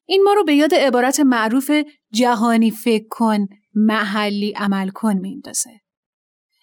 این 0.05 0.23
ما 0.23 0.33
رو 0.33 0.43
به 0.43 0.55
یاد 0.55 0.75
عبارت 0.75 1.19
معروف 1.19 1.71
جهانی 2.11 2.71
فکر 2.71 3.07
کن، 3.09 3.47
محلی 3.75 4.51
عمل 4.51 4.89
کن 4.89 5.17
میندازه. 5.17 5.80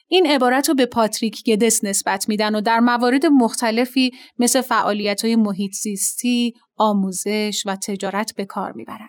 این 0.09 0.27
عبارت 0.27 0.68
رو 0.68 0.75
به 0.75 0.87
پاتریک 0.87 1.44
گدس 1.44 1.85
نسبت 1.85 2.29
میدن 2.29 2.55
و 2.55 2.61
در 2.61 2.81
موارد 2.81 3.27
مختلفی 3.27 4.11
مثل 4.38 4.61
فعالیت 4.61 5.25
های 5.25 5.37
محیط 5.37 5.73
زیستی، 5.73 6.55
آموزش 6.77 7.62
و 7.66 7.77
تجارت 7.77 8.35
به 8.37 8.44
کار 8.44 8.73
می‌برن. 8.73 9.09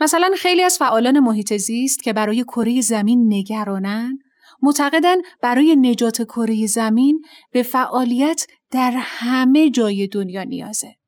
مثلا 0.00 0.30
خیلی 0.38 0.62
از 0.62 0.78
فعالان 0.78 1.20
محیط 1.20 1.56
زیست 1.56 2.02
که 2.02 2.12
برای 2.12 2.42
کره 2.42 2.80
زمین 2.80 3.34
نگرانن 3.34 4.18
معتقدن 4.62 5.16
برای 5.42 5.76
نجات 5.76 6.22
کره 6.22 6.66
زمین 6.66 7.22
به 7.52 7.62
فعالیت 7.62 8.46
در 8.70 8.92
همه 8.96 9.70
جای 9.70 10.06
دنیا 10.06 10.42
نیازه. 10.42 10.99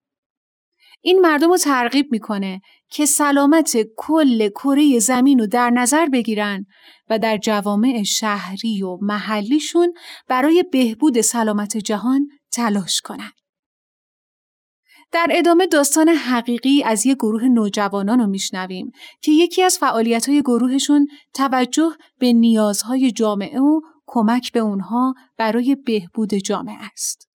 این 1.04 1.20
مردم 1.20 1.48
رو 1.48 1.56
ترغیب 1.56 2.06
می‌کنه 2.10 2.60
که 2.90 3.06
سلامت 3.06 3.76
کل 3.96 4.48
کره 4.48 4.98
زمین 4.98 5.38
رو 5.38 5.46
در 5.46 5.70
نظر 5.70 6.06
بگیرن 6.06 6.66
و 7.10 7.18
در 7.18 7.38
جوامع 7.38 8.02
شهری 8.02 8.82
و 8.82 8.98
محلیشون 9.00 9.94
برای 10.28 10.64
بهبود 10.72 11.20
سلامت 11.20 11.76
جهان 11.76 12.28
تلاش 12.52 13.00
کنند. 13.00 13.32
در 15.12 15.26
ادامه 15.30 15.66
داستان 15.66 16.08
حقیقی 16.08 16.82
از 16.82 17.06
یک 17.06 17.16
گروه 17.16 17.44
نوجوانان 17.44 18.20
رو 18.20 18.26
میشنویم 18.26 18.90
که 19.22 19.32
یکی 19.32 19.62
از 19.62 19.78
فعالیت‌های 19.78 20.42
گروهشون 20.42 21.06
توجه 21.34 21.90
به 22.18 22.32
نیازهای 22.32 23.10
جامعه 23.10 23.60
و 23.60 23.80
کمک 24.06 24.52
به 24.52 24.60
اونها 24.60 25.14
برای 25.38 25.74
بهبود 25.74 26.34
جامعه 26.34 26.78
است. 26.92 27.28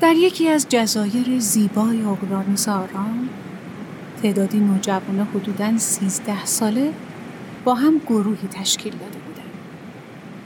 در 0.00 0.14
یکی 0.14 0.48
از 0.48 0.66
جزایر 0.68 1.38
زیبای 1.38 2.02
اقیانوس 2.02 2.68
آرام 2.68 3.28
تعدادی 4.22 4.58
نوجوان 4.58 5.28
حدوداً 5.34 5.78
سیزده 5.78 6.44
ساله 6.44 6.92
با 7.64 7.74
هم 7.74 8.00
گروهی 8.06 8.48
تشکیل 8.48 8.92
داده 8.92 9.18
بودند. 9.18 9.50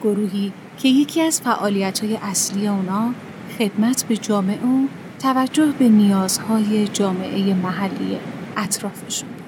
گروهی 0.03 0.53
که 0.79 0.89
یکی 0.89 1.21
از 1.21 1.41
فعالیت‌های 1.41 2.17
اصلی 2.17 2.69
اونا 2.69 3.15
خدمت 3.59 4.05
به 4.05 4.17
جامعه 4.17 4.67
و 4.67 4.87
توجه 5.19 5.73
به 5.79 5.89
نیازهای 5.89 6.89
جامعه 6.89 7.55
محلی 7.55 8.19
اطرافشون 8.57 9.29
بود. 9.29 9.45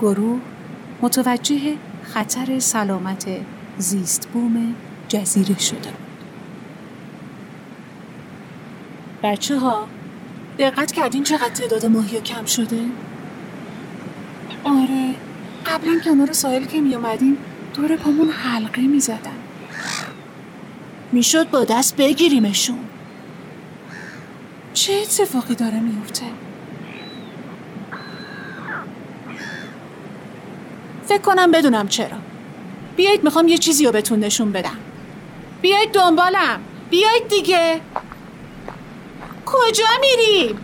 گروه 0.00 0.40
متوجه 1.02 1.60
خطر 2.02 2.58
سلامت 2.58 3.26
زیست 3.78 4.28
بوم 4.32 4.74
جزیره 5.08 5.58
شده 5.58 5.78
بود. 5.78 6.07
بچه 9.22 9.58
ها 9.58 9.88
دقت 10.58 10.92
کردین 10.92 11.24
چقدر 11.24 11.48
تعداد 11.48 11.86
ماهی 11.86 12.20
کم 12.20 12.44
شده؟ 12.44 12.80
آره 14.64 15.14
قبلا 15.66 16.00
کنار 16.04 16.32
ساحل 16.32 16.64
که 16.64 16.80
می 16.80 16.94
اومدیم 16.94 17.36
دور 17.74 17.96
پامون 17.96 18.30
حلقه 18.30 18.82
می 18.82 19.00
زدن. 19.00 19.38
می‌شد 21.12 21.50
با 21.50 21.64
دست 21.64 21.96
بگیریمشون 21.96 22.78
چه 24.74 24.92
اتفاقی 24.92 25.54
داره 25.54 25.80
میفته؟ 25.80 26.24
فکر 31.06 31.22
کنم 31.22 31.50
بدونم 31.50 31.88
چرا 31.88 32.16
بیایید 32.96 33.24
می‌خوام 33.24 33.48
یه 33.48 33.58
چیزی 33.58 33.84
رو 33.84 33.92
بهتون 33.92 34.20
نشون 34.20 34.52
بدم 34.52 34.78
بیایید 35.62 35.92
دنبالم 35.92 36.60
بیایید 36.90 37.28
دیگه 37.28 37.80
کجا 39.52 39.84
میریم؟ 40.00 40.58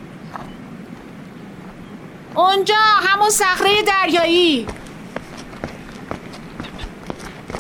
اونجا 2.34 2.74
همون 3.02 3.30
صخره 3.30 3.82
دریایی 3.82 4.66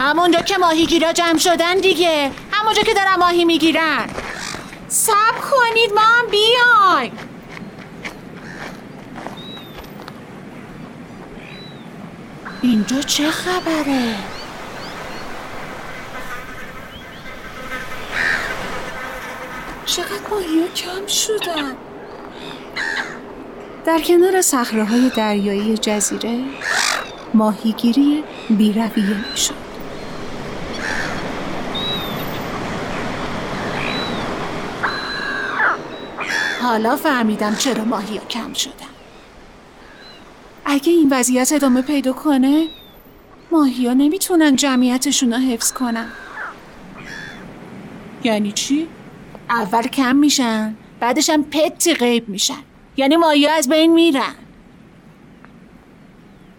همونجا 0.00 0.40
که 0.40 0.58
ماهیگیرا 0.58 1.12
جمع 1.12 1.38
شدن 1.38 1.74
دیگه 1.74 2.30
همونجا 2.52 2.82
که 2.82 2.94
دارن 2.94 3.14
ماهی 3.18 3.44
می‌گیرن 3.44 4.06
سب 4.88 5.40
کنید 5.50 5.92
ما 5.94 6.00
هم 6.00 6.26
بیایم 6.26 7.12
اینجا 12.62 13.02
چه 13.02 13.30
خبره؟ 13.30 14.33
چقدر 19.86 20.30
ماهی 20.30 20.68
کم 20.76 21.06
شدن 21.06 21.76
در 23.84 24.00
کنار 24.00 24.40
صخره 24.40 24.84
های 24.84 25.10
دریایی 25.16 25.78
جزیره 25.78 26.44
ماهیگیری 27.34 28.24
بیرویه 28.50 29.30
می‌شد. 29.30 29.54
حالا 36.62 36.96
فهمیدم 36.96 37.54
چرا 37.54 37.84
ماهی 37.84 38.20
کم 38.30 38.52
شدن. 38.52 38.72
اگه 40.64 40.92
این 40.92 41.08
وضعیت 41.10 41.52
ادامه 41.52 41.82
پیدا 41.82 42.12
کنه 42.12 42.66
ماهی 43.52 43.86
ها 43.86 43.92
نمی‌تونن 43.92 44.56
جمعیتشون 44.56 45.32
رو 45.32 45.38
حفظ 45.38 45.72
کنن. 45.72 46.08
یعنی 48.24 48.52
چی؟ 48.52 48.88
اول 49.54 49.82
کم 49.82 50.16
میشن 50.16 50.76
بعدش 51.00 51.30
هم 51.30 51.44
پتی 51.44 51.94
غیب 51.94 52.28
میشن. 52.28 52.62
یعنی 52.96 53.16
ماهی 53.16 53.46
از 53.46 53.68
بین 53.68 53.92
میرن. 53.92 54.34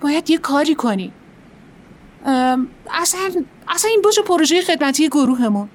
باید 0.02 0.30
یه 0.30 0.38
کاری 0.38 0.76
کنیم. 0.76 1.14
اصلا 2.92 3.20
اصلا 3.68 3.92
این 3.92 4.02
باشه 4.04 4.22
پروژه 4.22 4.62
خدمتی 4.62 5.10
گروهمون. 5.10 5.70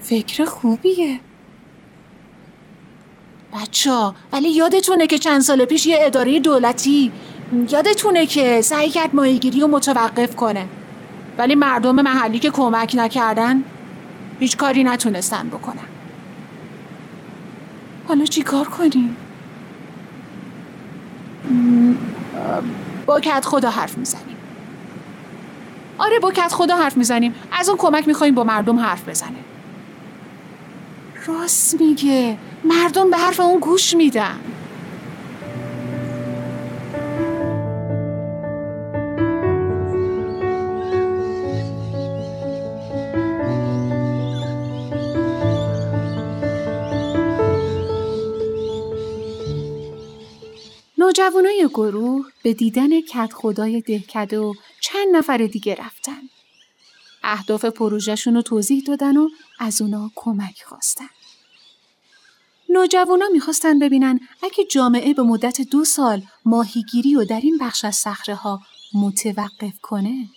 فکر 0.00 0.44
خوبیه. 0.44 1.20
بچه 3.54 4.12
ولی 4.32 4.48
یادتونه 4.48 5.06
که 5.06 5.18
چند 5.18 5.40
سال 5.40 5.64
پیش 5.64 5.86
یه 5.86 5.98
اداره 6.00 6.40
دولتی 6.40 7.12
یادتونه 7.70 8.26
که 8.26 8.62
سعی 8.62 8.90
کرد 8.90 9.14
ماهیگیری 9.14 9.60
رو 9.60 9.66
متوقف 9.66 10.36
کنه. 10.36 10.66
ولی 11.38 11.54
مردم 11.54 11.94
محلی 11.94 12.38
که 12.38 12.50
کمک 12.50 12.92
نکردن 12.98 13.64
هیچ 14.40 14.56
کاری 14.56 14.84
نتونستن 14.84 15.48
بکنن 15.48 15.88
حالا 18.08 18.24
چی 18.24 18.42
کار 18.42 18.64
کنیم؟ 18.64 19.16
با 23.06 23.20
کت 23.20 23.44
خدا 23.44 23.70
حرف 23.70 23.98
می‌زنیم. 23.98 24.36
آره 25.98 26.18
با 26.18 26.32
کت 26.32 26.52
خدا 26.52 26.76
حرف 26.76 26.96
می‌زنیم. 26.96 27.34
از 27.52 27.68
اون 27.68 27.78
کمک 27.78 28.08
می‌خوایم 28.08 28.34
با 28.34 28.44
مردم 28.44 28.78
حرف 28.78 29.08
بزنه. 29.08 29.30
راست 31.26 31.80
میگه. 31.80 32.38
مردم 32.64 33.10
به 33.10 33.16
حرف 33.16 33.40
اون 33.40 33.60
گوش 33.60 33.94
میدن. 33.94 34.38
نوجوانای 51.06 51.68
گروه 51.74 52.26
به 52.42 52.54
دیدن 52.54 53.00
کت 53.00 53.32
خدای 53.32 53.80
دهکده 53.80 54.38
و 54.38 54.54
چند 54.80 55.16
نفر 55.16 55.36
دیگه 55.36 55.74
رفتن. 55.74 56.20
اهداف 57.22 57.64
پروژهشون 57.64 58.34
رو 58.34 58.42
توضیح 58.42 58.82
دادن 58.86 59.16
و 59.16 59.28
از 59.58 59.82
اونا 59.82 60.10
کمک 60.14 60.62
خواستن. 60.62 61.08
نوجوانا 62.68 63.28
می‌خواستن 63.32 63.78
ببینن 63.78 64.20
اگه 64.42 64.64
جامعه 64.64 65.14
به 65.14 65.22
مدت 65.22 65.60
دو 65.60 65.84
سال 65.84 66.22
ماهیگیری 66.44 67.16
و 67.16 67.24
در 67.24 67.40
این 67.40 67.58
بخش 67.58 67.84
از 67.84 67.96
صخره 67.96 68.34
ها 68.34 68.60
متوقف 68.94 69.78
کنه 69.82 70.28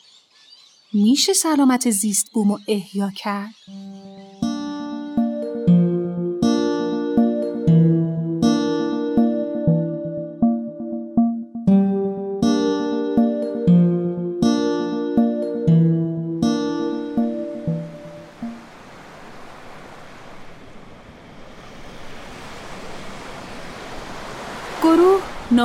میشه 0.93 1.33
سلامت 1.33 1.89
زیست 1.89 2.31
بوم 2.33 2.51
و 2.51 2.57
احیا 2.67 3.11
کرد؟ 3.11 3.55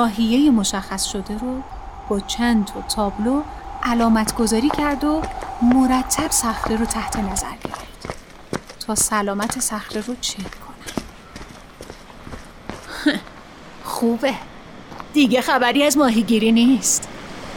ناحیه 0.04 0.50
مشخص 0.50 1.04
شده 1.04 1.38
رو 1.38 1.62
با 2.08 2.20
چند 2.20 2.64
تا 2.64 2.82
تابلو 2.96 3.42
علامت 3.82 4.34
گذاری 4.34 4.70
کرد 4.70 5.04
و 5.04 5.22
مرتب 5.62 6.30
صخره 6.30 6.76
رو 6.76 6.84
تحت 6.84 7.16
نظر 7.16 7.50
گرفت. 7.64 8.16
تا 8.86 8.94
سلامت 8.94 9.60
صخره 9.60 10.00
رو 10.00 10.14
چک 10.20 10.36
کنن 10.36 10.74
خوبه. 13.84 14.34
دیگه 15.12 15.40
خبری 15.40 15.84
از 15.84 15.98
ماهیگیری 15.98 16.52
نیست. 16.52 17.08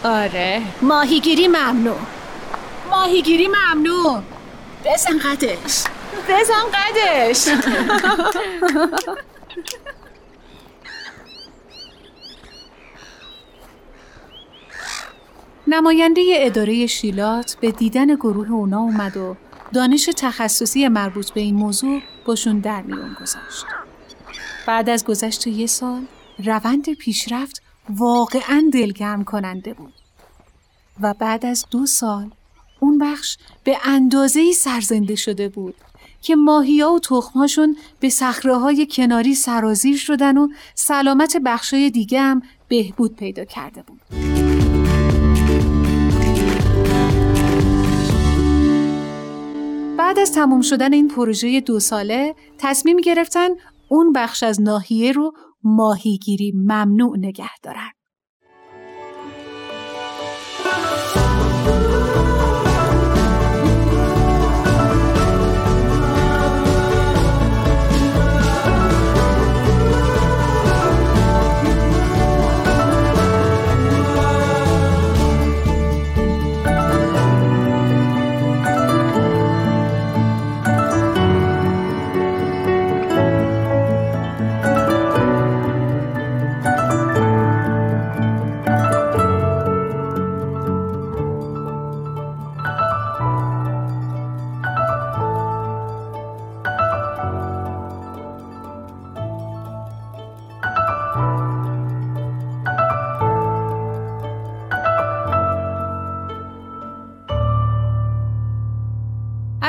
آره. 0.04 0.62
ماهیگیری 0.82 1.48
ممنوع. 1.48 2.00
ماهیگیری 2.90 3.48
ممنوع. 3.48 4.22
بزن 4.86 5.20
قدش. 5.20 5.84
بزن 6.30 6.66
قدش. 6.74 7.48
نماینده 15.70 16.22
اداره 16.36 16.88
شیلات 16.88 17.58
به 17.62 17.72
دیدن 17.72 18.16
گروه 18.16 18.52
اونا 18.52 18.80
اومد 18.80 19.18
و 19.18 19.36
دانش 19.74 20.10
تخصصی 20.18 20.88
مربوط 20.88 21.32
به 21.32 21.42
این 21.42 21.56
موضوع 21.56 22.02
باشون 22.26 22.60
در 22.60 22.82
میون 22.82 23.14
گذاشت. 23.22 23.66
بعد 24.68 24.90
از 24.90 25.06
گذشت 25.06 25.48
یه 25.48 25.68
سال 25.68 26.02
روند 26.46 26.94
پیشرفت 26.94 27.62
واقعا 27.90 28.70
دلگرم 28.74 29.24
کننده 29.24 29.74
بود. 29.74 29.94
و 31.02 31.14
بعد 31.14 31.46
از 31.46 31.66
دو 31.72 31.86
سال 31.86 32.32
اون 32.80 32.98
بخش 32.98 33.38
به 33.64 33.78
اندازه 33.84 34.52
سرزنده 34.52 35.16
شده 35.16 35.50
بود 35.50 35.76
که 36.22 36.36
ماهیا 36.36 36.92
و 36.92 37.00
تخمهاشون 37.00 37.78
به 38.00 38.10
صخره 38.10 38.86
کناری 38.86 39.36
سرازیر 39.36 39.98
شدن 39.98 40.38
و 40.38 40.48
سلامت 40.76 41.38
بخشای 41.46 41.90
دیگه 41.90 42.22
هم 42.22 42.42
بهبود 42.68 43.16
پیدا 43.16 43.46
کرده 43.46 43.82
بود. 43.82 44.02
بعد 50.08 50.20
از 50.20 50.32
تموم 50.32 50.62
شدن 50.62 50.94
این 50.94 51.08
پروژه 51.08 51.62
دو 51.62 51.80
ساله 51.80 52.36
تصمیم 52.58 52.98
گرفتن 52.98 53.50
اون 53.90 54.14
بخش 54.14 54.44
از 54.44 54.62
ناحیه 54.62 55.12
رو 55.12 55.34
ماهیگیری 55.64 56.52
ممنوع 56.56 57.18
نگه 57.18 57.50
دارن. 57.64 57.97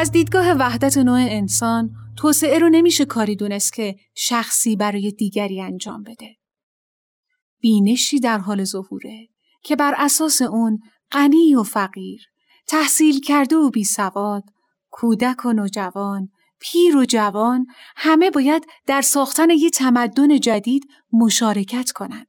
از 0.00 0.12
دیدگاه 0.12 0.52
وحدت 0.52 0.98
نوع 0.98 1.18
انسان 1.18 1.90
توسعه 2.16 2.58
رو 2.58 2.68
نمیشه 2.68 3.04
کاری 3.04 3.36
دونست 3.36 3.72
که 3.72 3.96
شخصی 4.14 4.76
برای 4.76 5.10
دیگری 5.10 5.60
انجام 5.60 6.02
بده. 6.02 6.36
بینشی 7.60 8.20
در 8.20 8.38
حال 8.38 8.64
ظهوره 8.64 9.28
که 9.62 9.76
بر 9.76 9.94
اساس 9.96 10.42
اون 10.42 10.78
غنی 11.12 11.54
و 11.54 11.62
فقیر، 11.62 12.20
تحصیل 12.66 13.20
کرده 13.20 13.56
و 13.56 13.70
بی 13.70 13.84
سواد، 13.84 14.44
کودک 14.90 15.44
و 15.44 15.52
نوجوان، 15.52 16.28
پیر 16.60 16.96
و 16.96 17.04
جوان 17.04 17.66
همه 17.96 18.30
باید 18.30 18.66
در 18.86 19.00
ساختن 19.00 19.50
یک 19.50 19.74
تمدن 19.74 20.40
جدید 20.40 20.86
مشارکت 21.12 21.90
کنند. 21.90 22.26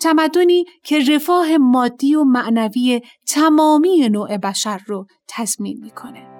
تمدنی 0.00 0.64
که 0.82 0.98
رفاه 0.98 1.56
مادی 1.56 2.14
و 2.14 2.24
معنوی 2.24 3.00
تمامی 3.28 4.08
نوع 4.08 4.36
بشر 4.36 4.80
رو 4.86 5.06
تضمین 5.28 5.80
می‌کنه. 5.80 6.33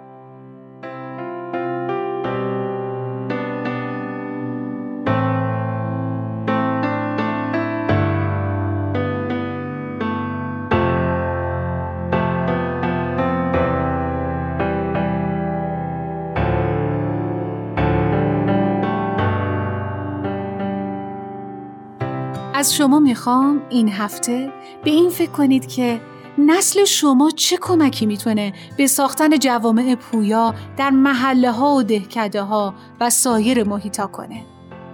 از 22.57 22.75
شما 22.75 23.01
می‌خوام 23.01 23.63
این 23.71 23.89
هفته 23.89 24.53
به 24.85 24.91
این 24.91 25.11
فکر 25.11 25.31
کنید 25.31 25.67
که 25.67 26.01
نسل 26.39 26.85
شما 26.85 27.31
چه 27.31 27.57
کمکی 27.57 28.07
می‌تونه 28.07 28.53
به 28.77 28.87
ساختن 28.87 29.39
جوامع 29.39 29.95
پویا 29.95 30.55
در 30.77 30.91
محله 30.91 31.51
ها 31.51 31.75
و 31.75 31.83
دهکده 31.83 32.43
ها 32.43 32.75
و 33.01 33.11
سایر 33.11 33.65
محیطا 33.65 34.07
کنه. 34.07 34.45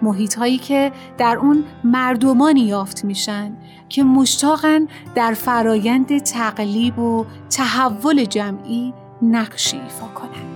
محیط 0.02 0.34
هایی 0.34 0.58
که 0.58 0.92
در 1.18 1.36
اون 1.36 1.64
مردمانی 1.84 2.60
یافت 2.60 3.04
میشن 3.04 3.56
که 3.88 4.02
مشتاقن 4.02 4.88
در 5.14 5.32
فرایند 5.32 6.18
تقلیب 6.18 6.98
و 6.98 7.26
تحول 7.50 8.24
جمعی 8.24 8.94
نقشی 9.22 9.76
ایفا 9.76 10.06
کنند. 10.06 10.49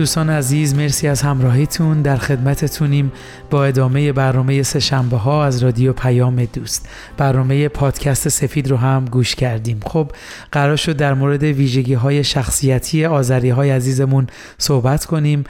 دوستان 0.00 0.30
عزیز 0.30 0.74
مرسی 0.74 1.08
از 1.08 1.22
همراهیتون. 1.22 2.02
در 2.02 2.16
خدمتتونیم 2.16 3.12
با 3.50 3.64
ادامه 3.64 4.12
برنامه 4.12 4.62
سهشنبه 4.62 5.16
ها 5.16 5.44
از 5.44 5.62
رادیو 5.62 5.92
پیام 5.92 6.44
دوست. 6.44 6.88
برنامه 7.16 7.68
پادکست 7.68 8.28
سفید 8.28 8.70
رو 8.70 8.76
هم 8.76 9.04
گوش 9.04 9.34
کردیم. 9.34 9.80
خب 9.86 10.12
قرار 10.52 10.76
شد 10.76 10.96
در 10.96 11.14
مورد 11.14 11.42
ویژگی 11.42 11.94
های 11.94 12.24
شخصیتی 12.24 13.04
آذری 13.04 13.50
های 13.50 13.70
عزیزمون 13.70 14.26
صحبت 14.58 15.04
کنیم. 15.04 15.44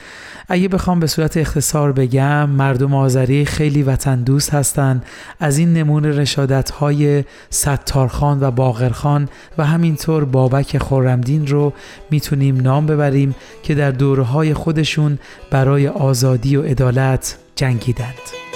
اگه 0.48 0.68
بخوام 0.68 1.00
به 1.00 1.06
صورت 1.06 1.36
اختصار 1.36 1.92
بگم 1.92 2.50
مردم 2.50 2.94
آذری 2.94 3.44
خیلی 3.44 3.82
وطن 3.82 4.22
دوست 4.22 4.54
هستند 4.54 5.04
از 5.40 5.58
این 5.58 5.72
نمونه 5.72 6.10
رشادت 6.10 6.70
های 6.70 7.24
ستارخان 7.50 8.40
و 8.40 8.50
باغرخان 8.50 9.28
و 9.58 9.66
همینطور 9.66 10.24
بابک 10.24 10.78
خورمدین 10.78 11.46
رو 11.46 11.72
می‌تونیم 12.10 12.60
نام 12.60 12.86
ببریم 12.86 13.34
که 13.62 13.74
در 13.74 13.90
دوره 13.90 14.24
های 14.40 14.54
خودشون 14.54 15.18
برای 15.50 15.88
آزادی 15.88 16.56
و 16.56 16.62
عدالت 16.62 17.38
جنگیدند. 17.56 18.49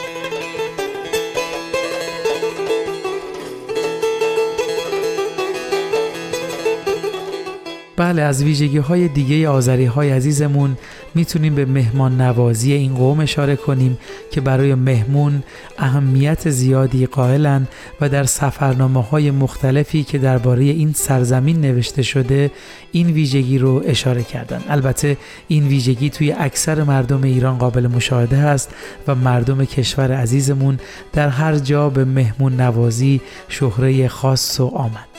بله 7.96 8.22
از 8.22 8.42
ویژگی 8.42 8.78
های 8.78 9.08
دیگه 9.08 9.48
آذری 9.48 9.84
های 9.84 10.10
عزیزمون 10.10 10.76
می‌تونیم 11.14 11.54
به 11.54 11.64
مهمان 11.64 12.20
نوازی 12.20 12.72
این 12.72 12.94
قوم 12.94 13.20
اشاره 13.20 13.56
کنیم 13.56 13.98
که 14.30 14.40
برای 14.40 14.74
مهمون 14.74 15.42
اهمیت 15.78 16.50
زیادی 16.50 17.06
قائلن 17.06 17.68
و 18.00 18.08
در 18.08 18.24
سفرنامه 18.24 19.02
های 19.02 19.30
مختلفی 19.30 20.04
که 20.04 20.18
درباره 20.18 20.64
این 20.64 20.92
سرزمین 20.92 21.60
نوشته 21.60 22.02
شده 22.02 22.50
این 22.92 23.10
ویژگی 23.10 23.58
رو 23.58 23.82
اشاره 23.86 24.22
کردن. 24.22 24.62
البته 24.68 25.16
این 25.48 25.68
ویژگی 25.68 26.10
توی 26.10 26.32
اکثر 26.32 26.82
مردم 26.82 27.22
ایران 27.22 27.58
قابل 27.58 27.86
مشاهده 27.86 28.36
است 28.36 28.70
و 29.06 29.14
مردم 29.14 29.64
کشور 29.64 30.12
عزیزمون 30.12 30.78
در 31.12 31.28
هر 31.28 31.58
جا 31.58 31.90
به 31.90 32.04
مهمون 32.04 32.60
نوازی 32.60 33.20
شهره 33.48 34.08
خاص 34.08 34.60
و 34.60 34.66
آمد. 34.66 35.13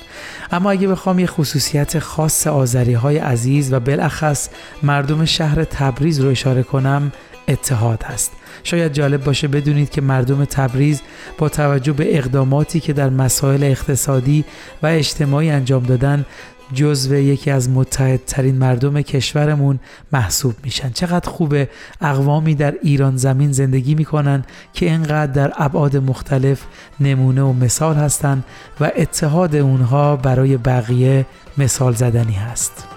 اما 0.51 0.71
اگه 0.71 0.87
بخوام 0.87 1.19
یه 1.19 1.27
خصوصیت 1.27 1.99
خاص 1.99 2.47
آذری 2.47 2.93
های 2.93 3.17
عزیز 3.17 3.73
و 3.73 3.79
بالاخص 3.79 4.49
مردم 4.83 5.25
شهر 5.25 5.63
تبریز 5.63 6.19
رو 6.19 6.29
اشاره 6.29 6.63
کنم 6.63 7.11
اتحاد 7.47 8.03
است 8.05 8.31
شاید 8.63 8.93
جالب 8.93 9.23
باشه 9.23 9.47
بدونید 9.47 9.89
که 9.89 10.01
مردم 10.01 10.45
تبریز 10.45 11.01
با 11.37 11.49
توجه 11.49 11.93
به 11.93 12.17
اقداماتی 12.17 12.79
که 12.79 12.93
در 12.93 13.09
مسائل 13.09 13.63
اقتصادی 13.63 14.45
و 14.83 14.87
اجتماعی 14.87 15.49
انجام 15.49 15.83
دادن 15.83 16.25
جزو 16.73 17.15
یکی 17.15 17.51
از 17.51 17.69
متحدترین 17.69 18.55
مردم 18.55 19.01
کشورمون 19.01 19.79
محسوب 20.13 20.55
میشن. 20.63 20.89
چقدر 20.89 21.29
خوبه 21.29 21.69
اقوامی 22.01 22.55
در 22.55 22.73
ایران 22.83 23.17
زمین 23.17 23.51
زندگی 23.51 23.95
می‌کنن 23.95 24.43
که 24.73 24.85
اینقدر 24.85 25.31
در 25.31 25.53
ابعاد 25.57 25.97
مختلف 25.97 26.61
نمونه 26.99 27.41
و 27.41 27.53
مثال 27.53 27.95
هستند 27.95 28.43
و 28.79 28.91
اتحاد 28.95 29.55
اونها 29.55 30.15
برای 30.15 30.57
بقیه 30.57 31.25
مثال 31.57 31.93
زدنی 31.93 32.33
هست. 32.33 32.87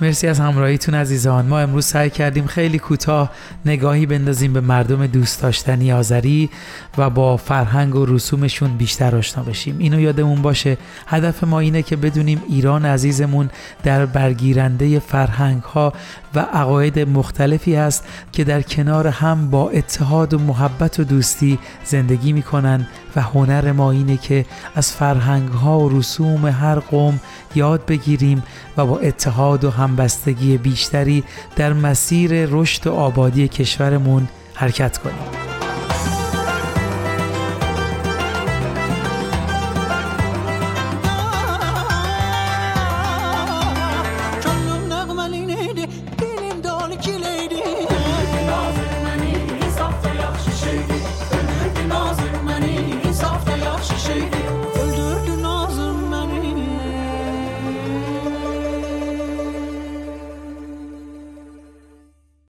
مرسی 0.00 0.26
از 0.26 0.40
همراهیتون 0.40 0.94
عزیزان. 0.94 1.46
ما 1.46 1.58
امروز 1.58 1.86
سعی 1.86 2.10
کردیم 2.10 2.46
خیلی 2.46 2.78
کوتاه 2.78 3.30
نگاهی 3.66 4.06
بندازیم 4.06 4.52
به 4.52 4.60
مردم 4.60 5.06
دوست 5.06 5.42
داشتنی 5.42 5.92
آذری 5.92 6.50
و 6.98 7.10
با 7.10 7.36
فرهنگ 7.36 7.94
و 7.94 8.06
رسومشون 8.06 8.76
بیشتر 8.76 9.16
آشنا 9.16 9.44
بشیم. 9.44 9.78
اینو 9.78 10.00
یادمون 10.00 10.42
باشه. 10.42 10.78
هدف 11.06 11.44
ما 11.44 11.60
اینه 11.60 11.82
که 11.82 11.96
بدونیم 11.96 12.42
ایران 12.48 12.84
عزیزمون 12.84 13.50
در 13.82 14.06
برگیرنده 14.06 14.98
فرهنگ 14.98 15.62
ها 15.62 15.92
و 16.34 16.40
عقاید 16.40 16.98
مختلفی 16.98 17.76
است 17.76 18.04
که 18.32 18.44
در 18.44 18.62
کنار 18.62 19.06
هم 19.06 19.50
با 19.50 19.70
اتحاد 19.70 20.34
و 20.34 20.38
محبت 20.38 21.00
و 21.00 21.04
دوستی 21.04 21.58
زندگی 21.84 22.32
می‌کنن 22.32 22.86
و 23.16 23.20
هنر 23.20 23.72
ما 23.72 23.90
اینه 23.90 24.16
که 24.16 24.46
از 24.74 24.92
فرهنگ 24.92 25.48
ها 25.48 25.80
و 25.80 25.98
رسوم 25.98 26.46
هر 26.46 26.78
قوم 26.78 27.20
یاد 27.58 27.86
بگیریم 27.86 28.42
و 28.76 28.86
با 28.86 28.98
اتحاد 28.98 29.64
و 29.64 29.70
همبستگی 29.70 30.58
بیشتری 30.58 31.24
در 31.56 31.72
مسیر 31.72 32.46
رشد 32.50 32.86
و 32.86 32.94
آبادی 32.94 33.48
کشورمون 33.48 34.28
حرکت 34.54 34.98
کنیم. 34.98 35.48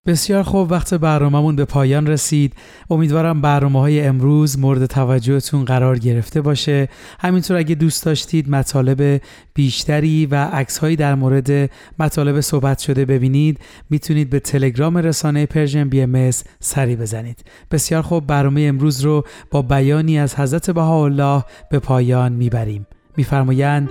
بسیار 0.09 0.43
خوب 0.43 0.71
وقت 0.71 0.93
برنامهمون 0.93 1.55
به 1.55 1.65
پایان 1.65 2.07
رسید. 2.07 2.53
امیدوارم 2.89 3.41
برنامه 3.41 3.79
های 3.79 4.01
امروز 4.01 4.59
مورد 4.59 4.85
توجهتون 4.85 5.65
قرار 5.65 5.99
گرفته 5.99 6.41
باشه. 6.41 6.89
همینطور 7.19 7.57
اگه 7.57 7.75
دوست 7.75 8.05
داشتید 8.05 8.49
مطالب 8.49 9.21
بیشتری 9.53 10.25
و 10.25 10.35
عکس 10.35 10.83
در 10.83 11.15
مورد 11.15 11.71
مطالب 11.99 12.41
صحبت 12.41 12.79
شده 12.79 13.05
ببینید 13.05 13.59
می‌تونید 13.89 14.29
به 14.29 14.39
تلگرام 14.39 14.97
رسانه 14.97 15.45
Persian 15.45 15.89
BMS 15.89 16.29
سری 16.59 16.95
بزنید. 16.95 17.43
بسیار 17.71 18.01
خوب 18.01 18.27
برنامه 18.27 18.61
امروز 18.61 19.01
رو 19.01 19.23
با 19.51 19.61
بیانی 19.61 20.19
از 20.19 20.35
حضرت 20.35 20.71
بهاءالله 20.71 21.43
به 21.71 21.79
پایان 21.79 22.31
می‌بریم. 22.31 22.87
میفرمایند 23.17 23.89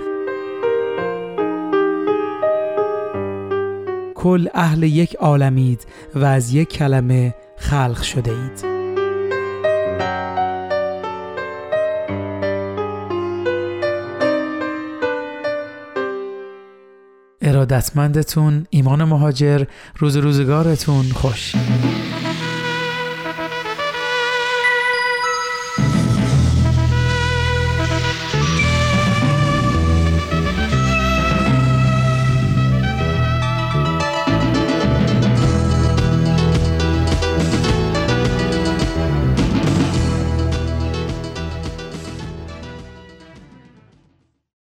کل 4.19 4.49
اهل 4.55 4.83
یک 4.83 5.15
عالمید 5.15 5.87
و 6.15 6.25
از 6.25 6.55
یک 6.55 6.69
کلمه 6.69 7.35
خلق 7.57 8.03
شده 8.03 8.31
اید. 8.31 8.79
ارادتمندتون 17.43 18.67
ایمان 18.71 19.05
مهاجر 19.05 19.65
روز 19.99 20.17
روزگارتون 20.17 21.05
خوش. 21.05 21.55